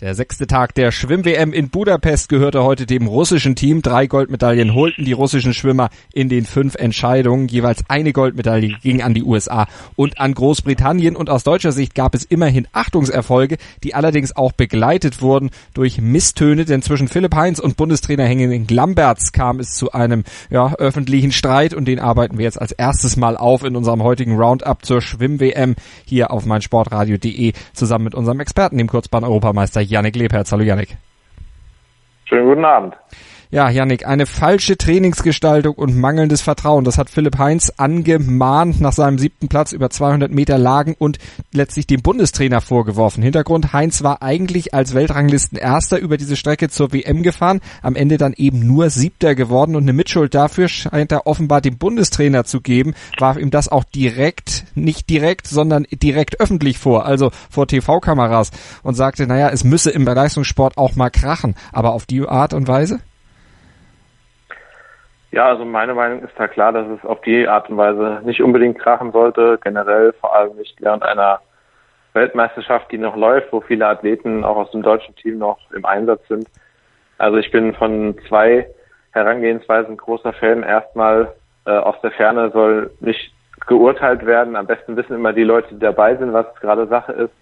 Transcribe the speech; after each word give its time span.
Der 0.00 0.14
sechste 0.14 0.46
Tag 0.46 0.76
der 0.76 0.92
Schwimm-WM 0.92 1.52
in 1.52 1.70
Budapest 1.70 2.28
gehörte 2.28 2.62
heute 2.62 2.86
dem 2.86 3.08
russischen 3.08 3.56
Team. 3.56 3.82
Drei 3.82 4.06
Goldmedaillen 4.06 4.72
holten 4.72 5.04
die 5.04 5.10
russischen 5.10 5.52
Schwimmer 5.52 5.90
in 6.12 6.28
den 6.28 6.46
fünf 6.46 6.76
Entscheidungen. 6.76 7.48
Jeweils 7.48 7.82
eine 7.88 8.12
Goldmedaille 8.12 8.76
ging 8.80 9.02
an 9.02 9.12
die 9.12 9.24
USA 9.24 9.66
und 9.96 10.20
an 10.20 10.34
Großbritannien. 10.34 11.16
Und 11.16 11.30
aus 11.30 11.42
deutscher 11.42 11.72
Sicht 11.72 11.96
gab 11.96 12.14
es 12.14 12.24
immerhin 12.24 12.68
Achtungserfolge, 12.70 13.56
die 13.82 13.96
allerdings 13.96 14.36
auch 14.36 14.52
begleitet 14.52 15.20
wurden 15.20 15.50
durch 15.74 16.00
Misstöne. 16.00 16.64
Denn 16.64 16.80
zwischen 16.80 17.08
Philipp 17.08 17.34
Heinz 17.34 17.58
und 17.58 17.76
Bundestrainer 17.76 18.24
Henning 18.24 18.68
Lamberts 18.70 19.32
kam 19.32 19.58
es 19.58 19.74
zu 19.74 19.90
einem 19.90 20.22
ja, 20.48 20.74
öffentlichen 20.76 21.32
Streit. 21.32 21.74
Und 21.74 21.86
den 21.86 21.98
arbeiten 21.98 22.38
wir 22.38 22.44
jetzt 22.44 22.60
als 22.60 22.70
erstes 22.70 23.16
mal 23.16 23.36
auf 23.36 23.64
in 23.64 23.74
unserem 23.74 24.04
heutigen 24.04 24.36
Roundup 24.36 24.84
zur 24.84 25.02
Schwimm-WM 25.02 25.74
hier 26.04 26.30
auf 26.30 26.46
meinsportradio.de 26.46 27.52
zusammen 27.72 28.04
mit 28.04 28.14
unserem 28.14 28.38
Experten, 28.38 28.78
dem 28.78 28.86
Kurzbahn-Europameister 28.86 29.87
Yannick 29.90 30.16
Lebherz. 30.16 30.52
Hallo 30.52 30.62
Yannick. 30.62 30.96
Schönen 32.26 32.46
guten 32.46 32.64
Abend. 32.64 32.94
Ja, 33.50 33.70
Yannick, 33.70 34.06
eine 34.06 34.26
falsche 34.26 34.76
Trainingsgestaltung 34.76 35.74
und 35.74 35.96
mangelndes 35.96 36.42
Vertrauen. 36.42 36.84
Das 36.84 36.98
hat 36.98 37.08
Philipp 37.08 37.38
Heinz 37.38 37.72
angemahnt 37.78 38.78
nach 38.82 38.92
seinem 38.92 39.18
siebten 39.18 39.48
Platz 39.48 39.72
über 39.72 39.88
200 39.88 40.30
Meter 40.30 40.58
Lagen 40.58 40.94
und 40.98 41.16
letztlich 41.54 41.86
dem 41.86 42.02
Bundestrainer 42.02 42.60
vorgeworfen. 42.60 43.22
Hintergrund, 43.22 43.72
Heinz 43.72 44.02
war 44.02 44.20
eigentlich 44.20 44.74
als 44.74 44.92
Weltranglisten 44.92 45.56
Erster 45.56 45.98
über 45.98 46.18
diese 46.18 46.36
Strecke 46.36 46.68
zur 46.68 46.92
WM 46.92 47.22
gefahren, 47.22 47.62
am 47.80 47.96
Ende 47.96 48.18
dann 48.18 48.34
eben 48.34 48.66
nur 48.66 48.90
Siebter 48.90 49.34
geworden 49.34 49.76
und 49.76 49.84
eine 49.84 49.94
Mitschuld 49.94 50.34
dafür 50.34 50.68
scheint 50.68 51.10
er 51.10 51.26
offenbar 51.26 51.62
dem 51.62 51.78
Bundestrainer 51.78 52.44
zu 52.44 52.60
geben, 52.60 52.92
warf 53.18 53.38
ihm 53.38 53.50
das 53.50 53.70
auch 53.70 53.84
direkt, 53.84 54.64
nicht 54.74 55.08
direkt, 55.08 55.46
sondern 55.46 55.86
direkt 55.90 56.38
öffentlich 56.38 56.76
vor, 56.76 57.06
also 57.06 57.30
vor 57.48 57.66
TV-Kameras 57.66 58.50
und 58.82 58.94
sagte, 58.94 59.26
naja, 59.26 59.48
es 59.48 59.64
müsse 59.64 59.88
im 59.88 60.04
Leistungssport 60.04 60.76
auch 60.76 60.96
mal 60.96 61.08
krachen, 61.08 61.54
aber 61.72 61.94
auf 61.94 62.04
die 62.04 62.28
Art 62.28 62.52
und 62.52 62.68
Weise? 62.68 63.00
Ja, 65.30 65.46
also 65.48 65.64
meine 65.64 65.94
Meinung 65.94 66.22
ist 66.22 66.32
da 66.36 66.48
klar, 66.48 66.72
dass 66.72 66.86
es 66.88 67.04
auf 67.04 67.20
die 67.20 67.46
Art 67.46 67.68
und 67.68 67.76
Weise 67.76 68.20
nicht 68.24 68.42
unbedingt 68.42 68.78
krachen 68.78 69.12
sollte, 69.12 69.58
generell 69.62 70.12
vor 70.14 70.34
allem 70.34 70.56
nicht 70.56 70.80
während 70.80 71.02
einer 71.02 71.40
Weltmeisterschaft, 72.14 72.90
die 72.90 72.98
noch 72.98 73.16
läuft, 73.16 73.52
wo 73.52 73.60
viele 73.60 73.86
Athleten 73.86 74.42
auch 74.42 74.56
aus 74.56 74.70
dem 74.70 74.82
deutschen 74.82 75.14
Team 75.16 75.38
noch 75.38 75.58
im 75.72 75.84
Einsatz 75.84 76.26
sind. 76.28 76.48
Also 77.18 77.36
ich 77.36 77.50
bin 77.50 77.74
von 77.74 78.16
zwei 78.28 78.66
Herangehensweisen 79.10 79.96
großer 79.96 80.32
Fan. 80.32 80.62
Erstmal 80.62 81.34
äh, 81.66 81.72
aus 81.72 82.00
der 82.02 82.12
Ferne 82.12 82.50
soll 82.50 82.90
nicht 83.00 83.32
geurteilt 83.66 84.24
werden. 84.24 84.56
Am 84.56 84.66
besten 84.66 84.96
wissen 84.96 85.14
immer 85.14 85.32
die 85.32 85.44
Leute, 85.44 85.74
die 85.74 85.80
dabei 85.80 86.16
sind, 86.16 86.32
was 86.32 86.46
gerade 86.60 86.86
Sache 86.86 87.12
ist. 87.12 87.32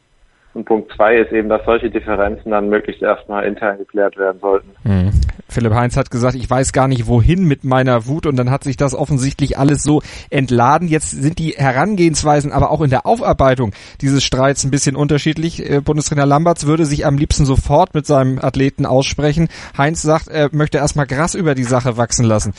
Und 0.54 0.64
Punkt 0.64 0.90
zwei 0.92 1.16
ist 1.18 1.32
eben, 1.32 1.50
dass 1.50 1.64
solche 1.64 1.90
Differenzen 1.90 2.50
dann 2.50 2.68
möglichst 2.68 3.02
erstmal 3.02 3.44
intern 3.44 3.78
geklärt 3.78 4.16
werden 4.16 4.40
sollten. 4.40 4.74
Mhm. 4.84 5.10
Philipp 5.56 5.72
Heinz 5.72 5.96
hat 5.96 6.10
gesagt, 6.10 6.34
ich 6.34 6.50
weiß 6.50 6.74
gar 6.74 6.86
nicht 6.86 7.06
wohin 7.06 7.44
mit 7.44 7.64
meiner 7.64 8.04
Wut 8.04 8.26
und 8.26 8.36
dann 8.36 8.50
hat 8.50 8.62
sich 8.62 8.76
das 8.76 8.94
offensichtlich 8.94 9.56
alles 9.56 9.82
so 9.82 10.02
entladen. 10.28 10.86
Jetzt 10.86 11.12
sind 11.12 11.38
die 11.38 11.52
Herangehensweisen 11.52 12.52
aber 12.52 12.70
auch 12.70 12.82
in 12.82 12.90
der 12.90 13.06
Aufarbeitung 13.06 13.72
dieses 14.02 14.22
Streits 14.22 14.64
ein 14.64 14.70
bisschen 14.70 14.96
unterschiedlich. 14.96 15.64
Äh, 15.64 15.80
Bundestrainer 15.80 16.26
Lamberts 16.26 16.66
würde 16.66 16.84
sich 16.84 17.06
am 17.06 17.16
liebsten 17.16 17.46
sofort 17.46 17.94
mit 17.94 18.06
seinem 18.06 18.38
Athleten 18.38 18.84
aussprechen. 18.84 19.48
Heinz 19.78 20.02
sagt, 20.02 20.28
er 20.28 20.50
möchte 20.52 20.76
erstmal 20.76 21.06
Gras 21.06 21.34
über 21.34 21.54
die 21.54 21.64
Sache 21.64 21.96
wachsen 21.96 22.26
lassen. 22.26 22.52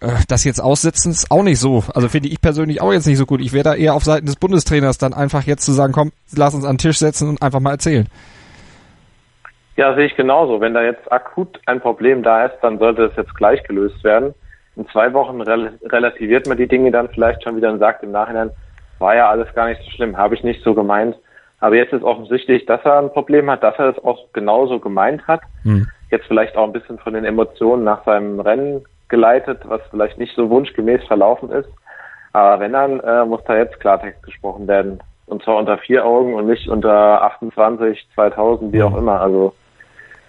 Äh, 0.00 0.12
das 0.26 0.44
jetzt 0.44 0.62
aussitzen 0.62 1.12
ist 1.12 1.30
auch 1.30 1.42
nicht 1.42 1.58
so. 1.58 1.84
Also 1.94 2.08
finde 2.08 2.30
ich 2.30 2.40
persönlich 2.40 2.80
auch 2.80 2.94
jetzt 2.94 3.06
nicht 3.06 3.18
so 3.18 3.26
gut. 3.26 3.42
Ich 3.42 3.52
wäre 3.52 3.64
da 3.64 3.74
eher 3.74 3.92
auf 3.92 4.04
Seiten 4.04 4.24
des 4.24 4.36
Bundestrainers 4.36 4.96
dann 4.96 5.12
einfach 5.12 5.42
jetzt 5.42 5.66
zu 5.66 5.72
sagen, 5.72 5.92
komm, 5.92 6.12
lass 6.34 6.54
uns 6.54 6.64
an 6.64 6.76
den 6.76 6.78
Tisch 6.78 6.98
setzen 6.98 7.28
und 7.28 7.42
einfach 7.42 7.60
mal 7.60 7.72
erzählen. 7.72 8.08
Ja, 9.78 9.94
sehe 9.94 10.06
ich 10.06 10.16
genauso. 10.16 10.60
Wenn 10.60 10.74
da 10.74 10.82
jetzt 10.82 11.10
akut 11.12 11.60
ein 11.66 11.80
Problem 11.80 12.24
da 12.24 12.46
ist, 12.46 12.56
dann 12.62 12.80
sollte 12.80 13.04
es 13.04 13.16
jetzt 13.16 13.32
gleich 13.36 13.62
gelöst 13.62 14.02
werden. 14.02 14.34
In 14.74 14.88
zwei 14.88 15.12
Wochen 15.12 15.40
rel 15.40 15.78
relativiert 15.84 16.48
man 16.48 16.56
die 16.56 16.66
Dinge 16.66 16.90
dann 16.90 17.08
vielleicht 17.10 17.44
schon 17.44 17.56
wieder 17.56 17.70
und 17.70 17.78
sagt 17.78 18.02
im 18.02 18.10
Nachhinein, 18.10 18.50
war 18.98 19.14
ja 19.14 19.30
alles 19.30 19.46
gar 19.54 19.68
nicht 19.68 19.80
so 19.84 19.90
schlimm, 19.92 20.18
habe 20.18 20.34
ich 20.34 20.42
nicht 20.42 20.64
so 20.64 20.74
gemeint. 20.74 21.14
Aber 21.60 21.76
jetzt 21.76 21.92
ist 21.92 22.02
offensichtlich, 22.02 22.66
dass 22.66 22.84
er 22.84 22.98
ein 22.98 23.12
Problem 23.12 23.48
hat, 23.48 23.62
dass 23.62 23.78
er 23.78 23.90
es 23.90 24.04
auch 24.04 24.32
genauso 24.32 24.80
gemeint 24.80 25.24
hat. 25.28 25.42
Hm. 25.62 25.86
Jetzt 26.10 26.26
vielleicht 26.26 26.56
auch 26.56 26.64
ein 26.64 26.72
bisschen 26.72 26.98
von 26.98 27.14
den 27.14 27.24
Emotionen 27.24 27.84
nach 27.84 28.04
seinem 28.04 28.40
Rennen 28.40 28.84
geleitet, 29.06 29.60
was 29.62 29.80
vielleicht 29.90 30.18
nicht 30.18 30.34
so 30.34 30.50
wunschgemäß 30.50 31.04
verlaufen 31.04 31.52
ist. 31.52 31.68
Aber 32.32 32.58
wenn 32.58 32.72
dann, 32.72 32.98
äh, 32.98 33.24
muss 33.24 33.44
da 33.44 33.56
jetzt 33.56 33.78
Klartext 33.78 34.24
gesprochen 34.24 34.66
werden. 34.66 34.98
Und 35.26 35.44
zwar 35.44 35.56
unter 35.56 35.78
vier 35.78 36.04
Augen 36.04 36.34
und 36.34 36.48
nicht 36.48 36.68
unter 36.68 37.22
28, 37.22 38.08
2000, 38.16 38.72
wie 38.72 38.82
auch 38.82 38.96
immer. 38.96 39.20
Also 39.20 39.54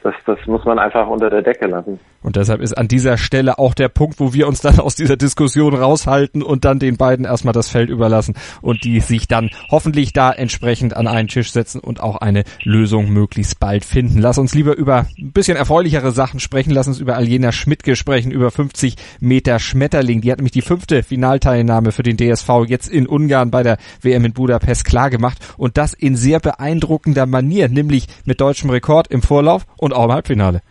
das, 0.04 0.16
das 0.26 0.46
muss 0.46 0.66
man 0.66 0.80
einfach 0.80 1.08
unter 1.08 1.30
der 1.30 1.42
Decke 1.42 1.68
lassen. 1.68 2.00
Und 2.22 2.36
deshalb 2.36 2.62
ist 2.62 2.78
an 2.78 2.88
dieser 2.88 3.18
Stelle 3.18 3.60
auch 3.60 3.74
der 3.74 3.90
Punkt, 3.90 4.20
wo 4.20 4.34
wir 4.34 4.48
uns 4.48 4.62
dann 4.62 4.80
aus 4.80 4.96
dieser 4.96 5.18
Diskussion 5.18 5.74
raushalten 5.74 6.44
und 6.44 6.66
dann 6.66 6.80
den 6.80 6.98
beiden 6.98 7.26
erstmal 7.26 7.54
das 7.54 7.70
Feld 7.70 7.90
überlassen 7.90 8.36
und 8.62 8.84
die 8.84 9.00
sich 9.00 9.28
dann 9.28 9.50
hoffentlich 9.70 10.14
da 10.14 10.32
entsprechend 10.32 10.96
an 10.96 11.08
einen 11.08 11.28
Tisch 11.28 11.52
setzen 11.52 11.80
und 11.80 12.02
auch 12.02 12.18
eine 12.18 12.44
Lösung 12.64 13.10
möglichst 13.10 13.60
bald 13.60 13.86
finden. 13.86 14.20
Lass 14.20 14.38
uns 14.38 14.54
lieber 14.54 14.76
über 14.76 15.06
ein 15.18 15.32
bisschen 15.32 15.58
erfreulichere 15.58 16.12
Sachen 16.12 16.40
sprechen. 16.40 16.72
Lass 16.72 16.88
uns 16.88 17.00
über 17.00 17.16
Aljena 17.16 17.52
Schmidtke 17.52 17.96
sprechen, 17.96 18.32
über 18.32 18.52
50 18.52 18.96
Meter 19.20 19.60
Schmetterling. 19.60 20.22
Die 20.22 20.32
hat 20.32 20.40
nämlich 20.40 20.52
die 20.52 20.62
fünfte 20.62 21.04
Finalteilnahme 21.04 21.92
für 21.92 22.04
den 22.04 22.18
DSV 22.18 22.50
jetzt 22.68 22.90
in 22.90 23.08
Ungarn 23.08 23.52
bei 23.52 23.64
der 23.64 23.78
WM 24.02 24.26
in 24.26 24.34
Budapest 24.34 24.84
klargemacht 24.86 25.38
und 25.58 25.78
das 25.78 25.94
in 25.94 26.16
sehr 26.16 26.40
beeindruckender 26.40 27.26
Manier, 27.26 27.70
nämlich 27.70 28.08
mit 28.26 28.42
deutschem 28.42 28.70
Rekord 28.70 29.08
im 29.08 29.22
Vorlauf 29.22 29.66
und 29.78 29.94
auch 29.94 30.06
im 30.06 30.12
Halbfinale. 30.12 30.62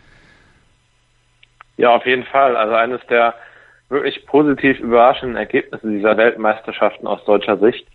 Ja, 1.79 1.95
auf 1.95 2.05
jeden 2.05 2.25
Fall. 2.25 2.57
Also 2.57 2.75
eines 2.75 2.99
der 3.07 3.35
wirklich 3.87 4.25
positiv 4.25 4.81
überraschenden 4.81 5.37
Ergebnisse 5.37 5.89
dieser 5.89 6.17
Weltmeisterschaften 6.17 7.07
aus 7.07 7.23
deutscher 7.23 7.57
Sicht. 7.57 7.87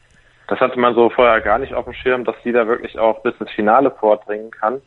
Das 0.49 0.59
hatte 0.59 0.79
man 0.79 0.95
so 0.95 1.11
vorher 1.11 1.43
gar 1.43 1.59
nicht 1.59 1.75
auf 1.75 1.85
dem 1.85 1.93
Schirm, 1.93 2.25
dass 2.25 2.35
sie 2.43 2.53
da 2.53 2.67
wirklich 2.67 2.99
auch 2.99 3.23
bis 3.23 3.35
ins 3.39 3.51
Finale 3.51 3.91
vordringen 3.91 4.51
kann. 4.51 4.81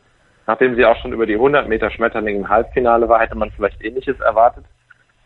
Nachdem 0.48 0.74
sie 0.74 0.84
auch 0.84 0.96
schon 0.96 1.12
über 1.12 1.26
die 1.26 1.34
100 1.34 1.68
Meter 1.68 1.90
Schmetterling 1.90 2.38
im 2.38 2.48
Halbfinale 2.48 3.08
war, 3.08 3.20
hätte 3.20 3.36
man 3.36 3.52
vielleicht 3.52 3.80
Ähnliches 3.84 4.18
erwartet. 4.18 4.64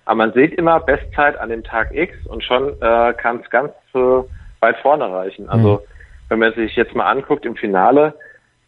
Aber 0.05 0.17
man 0.17 0.35
sieht 0.35 0.53
immer 0.53 0.79
Bestzeit 0.81 1.39
an 1.41 1.49
dem 1.49 1.65
Tag 1.65 1.95
X 1.95 2.15
und 2.27 2.45
schon 2.45 2.75
äh, 2.83 3.15
kann 3.15 3.41
es 3.43 3.49
ganz 3.49 3.73
äh, 3.95 3.99
weit 4.61 4.77
vorne 4.83 5.11
reichen. 5.11 5.49
Also 5.49 5.77
mhm. 5.77 5.79
wenn 6.29 6.39
man 6.41 6.53
sich 6.53 6.77
jetzt 6.77 6.95
mal 6.95 7.11
anguckt 7.11 7.47
im 7.47 7.57
Finale, 7.57 8.13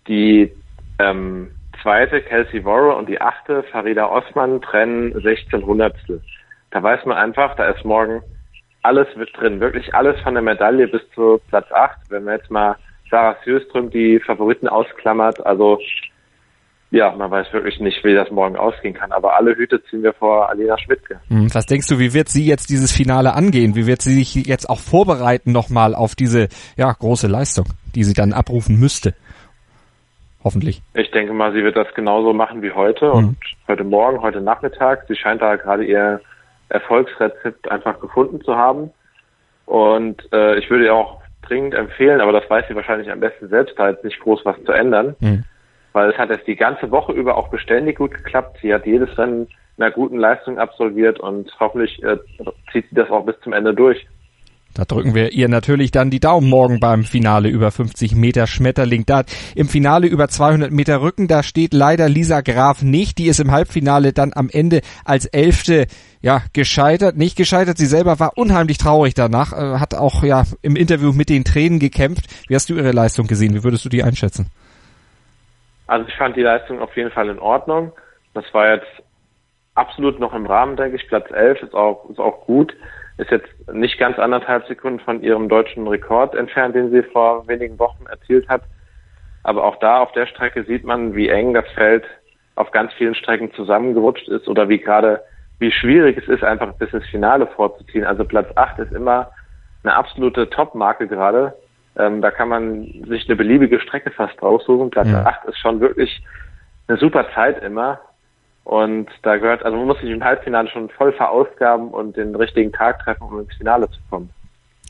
die 0.09 0.51
ähm, 0.99 1.51
zweite 1.85 2.23
Kelsey 2.23 2.65
Worrell 2.65 2.97
und 2.97 3.09
die 3.09 3.21
achte 3.21 3.63
Farida 3.65 4.07
Osman 4.07 4.63
trennen 4.63 5.13
16 5.21 5.65
Hundertstel. 5.65 6.23
Da 6.71 6.83
weiß 6.83 7.05
man 7.05 7.19
einfach, 7.19 7.55
da 7.57 7.69
ist 7.69 7.85
morgen 7.85 8.23
alles 8.83 9.07
mit 9.17 9.31
drin, 9.37 9.61
wirklich 9.61 9.95
alles 9.95 10.21
von 10.23 10.35
der 10.35 10.43
Medaille 10.43 10.89
bis 10.89 11.03
zu 11.15 11.41
Platz 11.49 11.71
8. 11.71 11.99
Wenn 12.09 12.25
man 12.25 12.39
jetzt 12.39 12.51
mal 12.51 12.77
Sarah 13.11 13.37
Sjöström 13.45 13.91
die 13.91 14.19
Favoriten 14.19 14.67
ausklammert, 14.67 15.45
also 15.45 15.79
ja, 16.91 17.11
man 17.11 17.31
weiß 17.31 17.53
wirklich 17.53 17.81
nicht, 17.81 18.03
wie 18.05 18.15
das 18.15 18.31
morgen 18.31 18.57
ausgehen 18.57 18.95
kann. 18.95 19.13
Aber 19.13 19.37
alle 19.37 19.57
Hüte 19.57 19.83
ziehen 19.91 20.03
wir 20.03 20.13
vor 20.13 20.49
Alina 20.49 20.79
Schmidtke. 20.79 21.21
Hm, 21.29 21.53
was 21.53 21.67
denkst 21.67 21.89
du, 21.89 21.99
wie 21.99 22.15
wird 22.15 22.29
sie 22.29 22.47
jetzt 22.47 22.71
dieses 22.71 22.93
Finale 22.93 23.35
angehen? 23.35 23.75
Wie 23.75 23.87
wird 23.87 24.01
sie 24.01 24.15
sich 24.15 24.47
jetzt 24.47 24.71
auch 24.71 24.79
vorbereiten 24.79 25.53
nochmal 25.53 25.95
auf 25.95 26.15
diese 26.15 26.49
ja, 26.77 26.93
große 26.93 27.27
Leistung, 27.27 27.67
die 27.95 28.05
sie 28.05 28.15
dann 28.15 28.33
abrufen 28.33 28.79
müsste? 28.79 29.15
Hoffentlich. 30.45 30.83
Ich 30.95 31.11
denke 31.11 31.33
mal, 31.33 31.53
sie 31.53 31.65
wird 31.65 31.77
das 31.77 31.93
genauso 31.95 32.33
machen 32.33 32.63
wie 32.63 32.73
heute 32.73 33.07
mhm. 33.07 33.13
und 33.13 33.37
heute 33.67 33.85
Morgen, 33.85 34.21
heute 34.21 34.41
Nachmittag. 34.41 35.07
Sie 35.09 35.17
scheint 35.17 35.43
da 35.43 35.57
gerade 35.57 35.85
ihr 35.85 36.21
Erfolgsrezept 36.69 37.71
einfach 37.71 38.01
gefunden 38.01 38.43
zu 38.43 38.57
haben. 38.57 38.91
Und 39.67 40.23
äh, 40.33 40.59
ich 40.59 40.69
würde 40.71 40.85
ihr 40.85 40.95
auch 40.95 41.21
dringend 41.43 41.75
empfehlen, 41.75 42.21
aber 42.21 42.33
das 42.33 42.49
weiß 42.49 42.67
sie 42.69 42.75
wahrscheinlich 42.75 43.11
am 43.11 43.21
besten 43.21 43.49
selbst, 43.49 43.79
da 43.79 43.91
jetzt 43.91 44.05
nicht 44.05 44.21
groß 44.21 44.45
was 44.45 44.63
zu 44.65 44.73
ändern. 44.73 45.17
Mhm. 45.21 45.45
Weil 45.93 46.11
es 46.11 46.19
hat 46.19 46.31
jetzt 46.31 46.47
die 46.47 46.57
ganze 46.57 46.91
Woche 46.91 47.13
über 47.13 47.37
auch 47.37 47.49
beständig 47.49 47.99
gut 47.99 48.13
geklappt. 48.13 48.59
Sie 48.61 48.75
hat 48.75 48.87
jedes 48.87 49.17
Rennen 49.17 49.49
einer 49.79 49.91
guten 49.91 50.19
Leistung 50.19 50.59
absolviert 50.59 51.21
und 51.21 51.51
hoffentlich 51.59 52.03
äh, 52.03 52.19
zieht 52.73 52.89
sie 52.89 52.95
das 52.95 53.11
auch 53.11 53.25
bis 53.25 53.39
zum 53.41 53.53
Ende 53.53 53.75
durch. 53.75 54.07
Da 54.75 54.85
drücken 54.85 55.15
wir 55.15 55.33
ihr 55.33 55.49
natürlich 55.49 55.93
dann 55.93 56.11
die 56.11 56.19
Daumen 56.19 56.51
morgen 56.51 56.81
beim 56.81 57.05
Finale 57.05 57.49
über 57.49 57.71
50 57.71 58.17
Meter 58.17 58.49
Schmetterling. 58.49 59.07
Da 59.07 59.23
im 59.55 59.69
Finale 59.69 60.09
über 60.09 60.27
200 60.27 60.73
Meter 60.73 61.01
Rücken, 61.01 61.29
da 61.29 61.45
steht 61.45 61.73
leider 61.73 62.09
Lisa 62.09 62.41
Graf 62.41 62.83
nicht. 62.83 63.19
Die 63.19 63.27
ist 63.27 63.39
im 63.39 63.53
Halbfinale 63.53 64.13
dann 64.13 64.33
am 64.35 64.51
Ende 64.51 64.81
als 65.05 65.27
Elfte 65.27 65.87
ja, 66.23 66.43
gescheitert, 66.53 67.17
nicht 67.17 67.37
gescheitert. 67.37 67.79
Sie 67.79 67.87
selber 67.87 68.19
war 68.19 68.37
unheimlich 68.37 68.79
traurig 68.79 69.15
danach, 69.15 69.53
äh, 69.53 69.79
hat 69.79 69.95
auch 69.95 70.25
ja 70.25 70.43
im 70.63 70.75
Interview 70.75 71.13
mit 71.13 71.29
den 71.29 71.45
Tränen 71.45 71.79
gekämpft. 71.79 72.27
Wie 72.49 72.57
hast 72.57 72.69
du 72.69 72.75
ihre 72.75 72.91
Leistung 72.91 73.29
gesehen? 73.29 73.55
Wie 73.55 73.63
würdest 73.63 73.85
du 73.85 73.89
die 73.89 74.03
einschätzen? 74.03 74.51
Also 75.87 76.09
ich 76.09 76.17
fand 76.17 76.37
die 76.37 76.43
Leistung 76.43 76.81
auf 76.81 76.97
jeden 76.97 77.13
Fall 77.13 77.29
in 77.29 77.39
Ordnung. 77.39 77.93
Das 78.33 78.45
war 78.53 78.75
jetzt 78.75 78.89
absolut 79.75 80.19
noch 80.19 80.35
im 80.35 80.47
Rahmen, 80.47 80.77
denke 80.77 80.97
ich. 80.97 81.07
Platz 81.07 81.31
11 81.31 81.63
ist 81.63 81.75
auch, 81.75 82.09
ist 82.11 82.19
auch 82.19 82.45
gut. 82.47 82.75
Ist 83.17 83.31
jetzt 83.31 83.49
nicht 83.73 83.99
ganz 83.99 84.19
anderthalb 84.19 84.67
Sekunden 84.67 85.01
von 85.01 85.23
ihrem 85.23 85.49
deutschen 85.49 85.87
Rekord 85.87 86.35
entfernt, 86.35 86.75
den 86.75 86.91
sie 86.91 87.03
vor 87.03 87.47
wenigen 87.47 87.79
Wochen 87.79 88.07
erzielt 88.07 88.49
hat. 88.49 88.63
Aber 89.45 89.65
auch 89.65 89.77
da 89.77 90.01
auf 90.01 90.13
der 90.13 90.27
Strecke 90.27 90.65
sieht 90.65 90.85
man, 90.85 91.15
wie 91.15 91.29
eng 91.29 91.55
das 91.55 91.69
Feld 91.75 92.05
auf 92.57 92.71
ganz 92.71 92.93
vielen 92.95 93.15
Strecken 93.15 93.53
zusammengerutscht 93.53 94.29
ist 94.29 94.49
oder 94.49 94.69
wie 94.69 94.79
gerade, 94.79 95.23
wie 95.59 95.71
schwierig 95.71 96.17
es 96.19 96.29
ist, 96.29 96.43
einfach 96.43 96.73
bis 96.75 96.93
ins 96.93 97.07
Finale 97.07 97.47
vorzuziehen. 97.49 98.05
Also 98.05 98.25
Platz 98.25 98.49
8 98.57 98.79
ist 98.81 98.93
immer 98.93 99.31
eine 99.83 99.95
absolute 99.95 100.49
Top-Marke 100.51 101.07
gerade. 101.07 101.55
Ähm, 101.97 102.23
da 102.23 102.31
kann 102.31 102.49
man 102.49 103.05
sich 103.07 103.29
eine 103.29 103.37
beliebige 103.37 103.81
Strecke 103.81 104.11
fast 104.11 104.41
raussuchen. 104.43 104.91
Platz 104.91 105.09
ja. 105.11 105.25
8 105.25 105.45
ist 105.47 105.59
schon 105.59 105.81
wirklich 105.81 106.25
eine 106.89 106.99
super 106.99 107.27
Zeit 107.35 107.63
immer. 107.63 108.01
Und 108.65 109.09
da 109.23 109.37
gehört, 109.37 109.63
also 109.63 109.77
man 109.77 109.87
muss 109.87 110.01
sich 110.01 110.11
im 110.11 110.25
Halbfinale 110.25 110.69
schon 110.71 110.89
voll 110.89 111.13
verausgaben 111.13 111.89
und 111.89 112.17
den 112.17 112.35
richtigen 112.35 112.73
Tag 112.73 112.99
treffen, 113.01 113.25
um 113.25 113.41
ins 113.41 113.55
Finale 113.55 113.89
zu 113.91 113.99
kommen. 114.09 114.31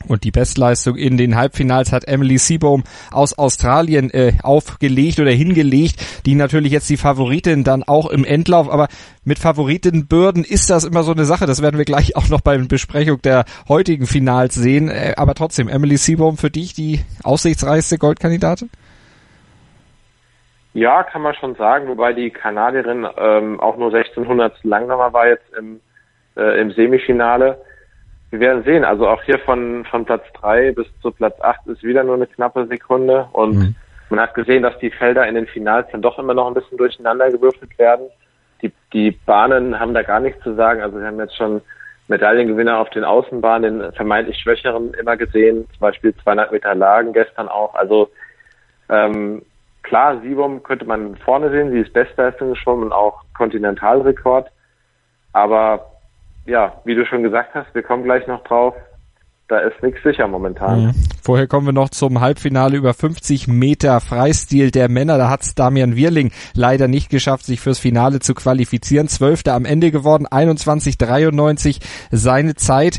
Und 0.07 0.23
die 0.23 0.31
Bestleistung 0.31 0.97
in 0.97 1.17
den 1.17 1.35
Halbfinals 1.35 1.91
hat 1.91 2.07
Emily 2.07 2.37
Seabohm 2.37 2.83
aus 3.11 3.37
Australien 3.37 4.11
äh, 4.11 4.33
aufgelegt 4.43 5.19
oder 5.19 5.31
hingelegt, 5.31 6.25
die 6.25 6.35
natürlich 6.35 6.71
jetzt 6.71 6.89
die 6.89 6.97
Favoritin 6.97 7.63
dann 7.63 7.81
auch 7.81 8.09
im 8.09 8.23
Endlauf, 8.23 8.69
aber 8.69 8.87
mit 9.23 9.39
Favoritenbürden 9.39 10.43
ist 10.43 10.69
das 10.69 10.83
immer 10.83 11.03
so 11.03 11.11
eine 11.11 11.25
Sache, 11.25 11.45
das 11.45 11.61
werden 11.61 11.77
wir 11.77 11.85
gleich 11.85 12.15
auch 12.15 12.29
noch 12.29 12.41
bei 12.41 12.57
der 12.57 12.65
Besprechung 12.65 13.21
der 13.21 13.45
heutigen 13.67 14.05
Finals 14.05 14.53
sehen, 14.53 14.89
äh, 14.89 15.13
aber 15.17 15.33
trotzdem, 15.33 15.69
Emily 15.69 15.97
Seabohm 15.97 16.37
für 16.37 16.51
dich 16.51 16.73
die 16.73 16.99
aussichtsreichste 17.23 17.97
Goldkandidatin? 17.97 18.69
Ja, 20.75 21.03
kann 21.03 21.21
man 21.21 21.33
schon 21.35 21.55
sagen, 21.55 21.87
wobei 21.87 22.11
die 22.11 22.31
Kanadierin 22.31 23.07
ähm, 23.17 23.61
auch 23.61 23.77
nur 23.77 23.95
1600 23.95 24.61
langsamer 24.65 25.13
war 25.13 25.25
jetzt 25.25 25.53
im, 25.57 25.79
äh, 26.35 26.59
im 26.59 26.69
Semifinale. 26.71 27.61
Wir 28.29 28.41
werden 28.41 28.65
sehen, 28.65 28.83
also 28.83 29.07
auch 29.07 29.23
hier 29.23 29.39
von, 29.39 29.85
von 29.85 30.03
Platz 30.03 30.25
drei 30.33 30.73
bis 30.73 30.85
zu 31.01 31.11
Platz 31.11 31.39
acht 31.39 31.65
ist 31.67 31.81
wieder 31.81 32.03
nur 32.03 32.15
eine 32.15 32.27
knappe 32.27 32.67
Sekunde 32.67 33.29
und 33.31 33.55
mhm. 33.55 33.75
man 34.09 34.19
hat 34.19 34.33
gesehen, 34.33 34.63
dass 34.63 34.77
die 34.79 34.91
Felder 34.91 35.25
in 35.25 35.35
den 35.35 35.47
Finals 35.47 35.87
dann 35.93 36.01
doch 36.01 36.19
immer 36.19 36.33
noch 36.33 36.47
ein 36.47 36.53
bisschen 36.53 36.77
durcheinander 36.77 37.31
gewürfelt 37.31 37.79
werden. 37.79 38.07
Die, 38.61 38.73
die 38.91 39.11
Bahnen 39.11 39.79
haben 39.79 39.93
da 39.93 40.01
gar 40.01 40.19
nichts 40.19 40.43
zu 40.43 40.55
sagen, 40.55 40.81
also 40.81 40.99
wir 40.99 41.07
haben 41.07 41.19
jetzt 41.19 41.37
schon 41.37 41.61
Medaillengewinner 42.09 42.79
auf 42.79 42.89
den 42.89 43.05
Außenbahnen, 43.05 43.79
den 43.79 43.93
vermeintlich 43.93 44.39
Schwächeren 44.39 44.93
immer 44.95 45.15
gesehen, 45.15 45.67
zum 45.69 45.79
Beispiel 45.79 46.13
200 46.17 46.51
Meter 46.51 46.75
Lagen 46.75 47.13
gestern 47.13 47.47
auch, 47.47 47.75
also 47.75 48.09
ähm, 48.89 49.41
Klar, 49.85 50.19
Siebom 50.21 50.63
könnte 50.63 50.85
man 50.85 51.15
vorne 51.17 51.51
sehen, 51.51 51.71
sie 51.71 51.79
ist 51.79 51.93
Bestleistung 51.93 52.49
geschwommen 52.49 52.85
und 52.85 52.91
auch 52.91 53.21
Kontinentalrekord. 53.37 54.49
Aber 55.31 55.91
ja, 56.47 56.73
wie 56.85 56.95
du 56.95 57.05
schon 57.05 57.21
gesagt 57.21 57.53
hast, 57.53 57.73
wir 57.75 57.83
kommen 57.83 58.03
gleich 58.03 58.25
noch 58.25 58.43
drauf. 58.45 58.73
Da 59.47 59.59
ist 59.59 59.83
nichts 59.83 60.01
sicher 60.01 60.27
momentan. 60.27 60.85
Mhm. 60.85 60.93
Vorher 61.21 61.45
kommen 61.45 61.67
wir 61.67 61.73
noch 61.73 61.89
zum 61.89 62.19
Halbfinale 62.19 62.77
über 62.77 62.95
50 62.95 63.47
Meter 63.47 63.99
Freistil 63.99 64.71
der 64.71 64.89
Männer. 64.89 65.19
Da 65.19 65.29
hat 65.29 65.43
es 65.43 65.53
Damian 65.53 65.95
Wirling 65.95 66.31
leider 66.55 66.87
nicht 66.87 67.11
geschafft, 67.11 67.45
sich 67.45 67.61
fürs 67.61 67.77
Finale 67.77 68.19
zu 68.19 68.33
qualifizieren. 68.33 69.07
Zwölfter 69.07 69.53
am 69.53 69.65
Ende 69.65 69.91
geworden, 69.91 70.25
21,93 70.25 71.79
seine 72.09 72.55
Zeit. 72.55 72.97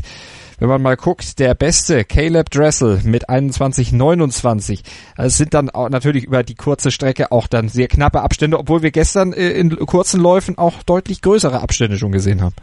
Wenn 0.59 0.69
man 0.69 0.81
mal 0.81 0.95
guckt, 0.95 1.39
der 1.39 1.53
beste 1.53 2.03
Caleb 2.03 2.49
Dressel 2.49 3.01
mit 3.05 3.29
21,29. 3.29 4.83
Es 5.15 5.37
sind 5.37 5.53
dann 5.53 5.69
auch 5.69 5.89
natürlich 5.89 6.25
über 6.25 6.41
die 6.41 6.55
kurze 6.55 6.89
Strecke 6.89 7.31
auch 7.31 7.45
dann 7.45 7.67
sehr 7.67 7.87
knappe 7.87 8.21
Abstände, 8.21 8.57
obwohl 8.57 8.81
wir 8.81 8.89
gestern 8.89 9.33
äh, 9.33 9.51
in 9.51 9.75
kurzen 9.85 10.19
Läufen 10.19 10.57
auch 10.57 10.81
deutlich 10.81 11.21
größere 11.21 11.61
Abstände 11.61 11.97
schon 11.97 12.11
gesehen 12.11 12.41
haben. 12.41 12.55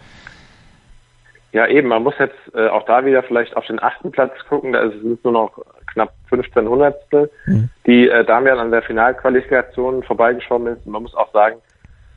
Ja, 1.53 1.69
eben. 1.69 1.87
Man 1.87 2.03
muss 2.03 2.15
jetzt 2.19 2.35
äh, 2.53 2.67
auch 2.67 2.85
da 2.85 3.05
wieder 3.05 3.23
vielleicht 3.23 3.57
auf 3.57 3.65
den 3.67 3.81
achten 3.81 4.11
Platz 4.11 4.33
gucken. 4.49 4.73
Da 4.73 4.81
ist 4.81 4.97
es 4.97 5.23
nur 5.23 5.33
noch 5.33 5.53
knapp 5.93 6.13
15 6.31 6.69
Hundertstel, 6.69 7.31
mhm. 7.47 7.69
die 7.87 8.09
äh, 8.09 8.25
Damian 8.25 8.59
an 8.59 8.73
der 8.73 8.83
Finalqualifikation 8.83 10.03
vorbeigeschwommen 10.03 10.77
ist. 10.77 10.85
man 10.85 11.03
muss 11.03 11.15
auch 11.15 11.33
sagen, 11.33 11.59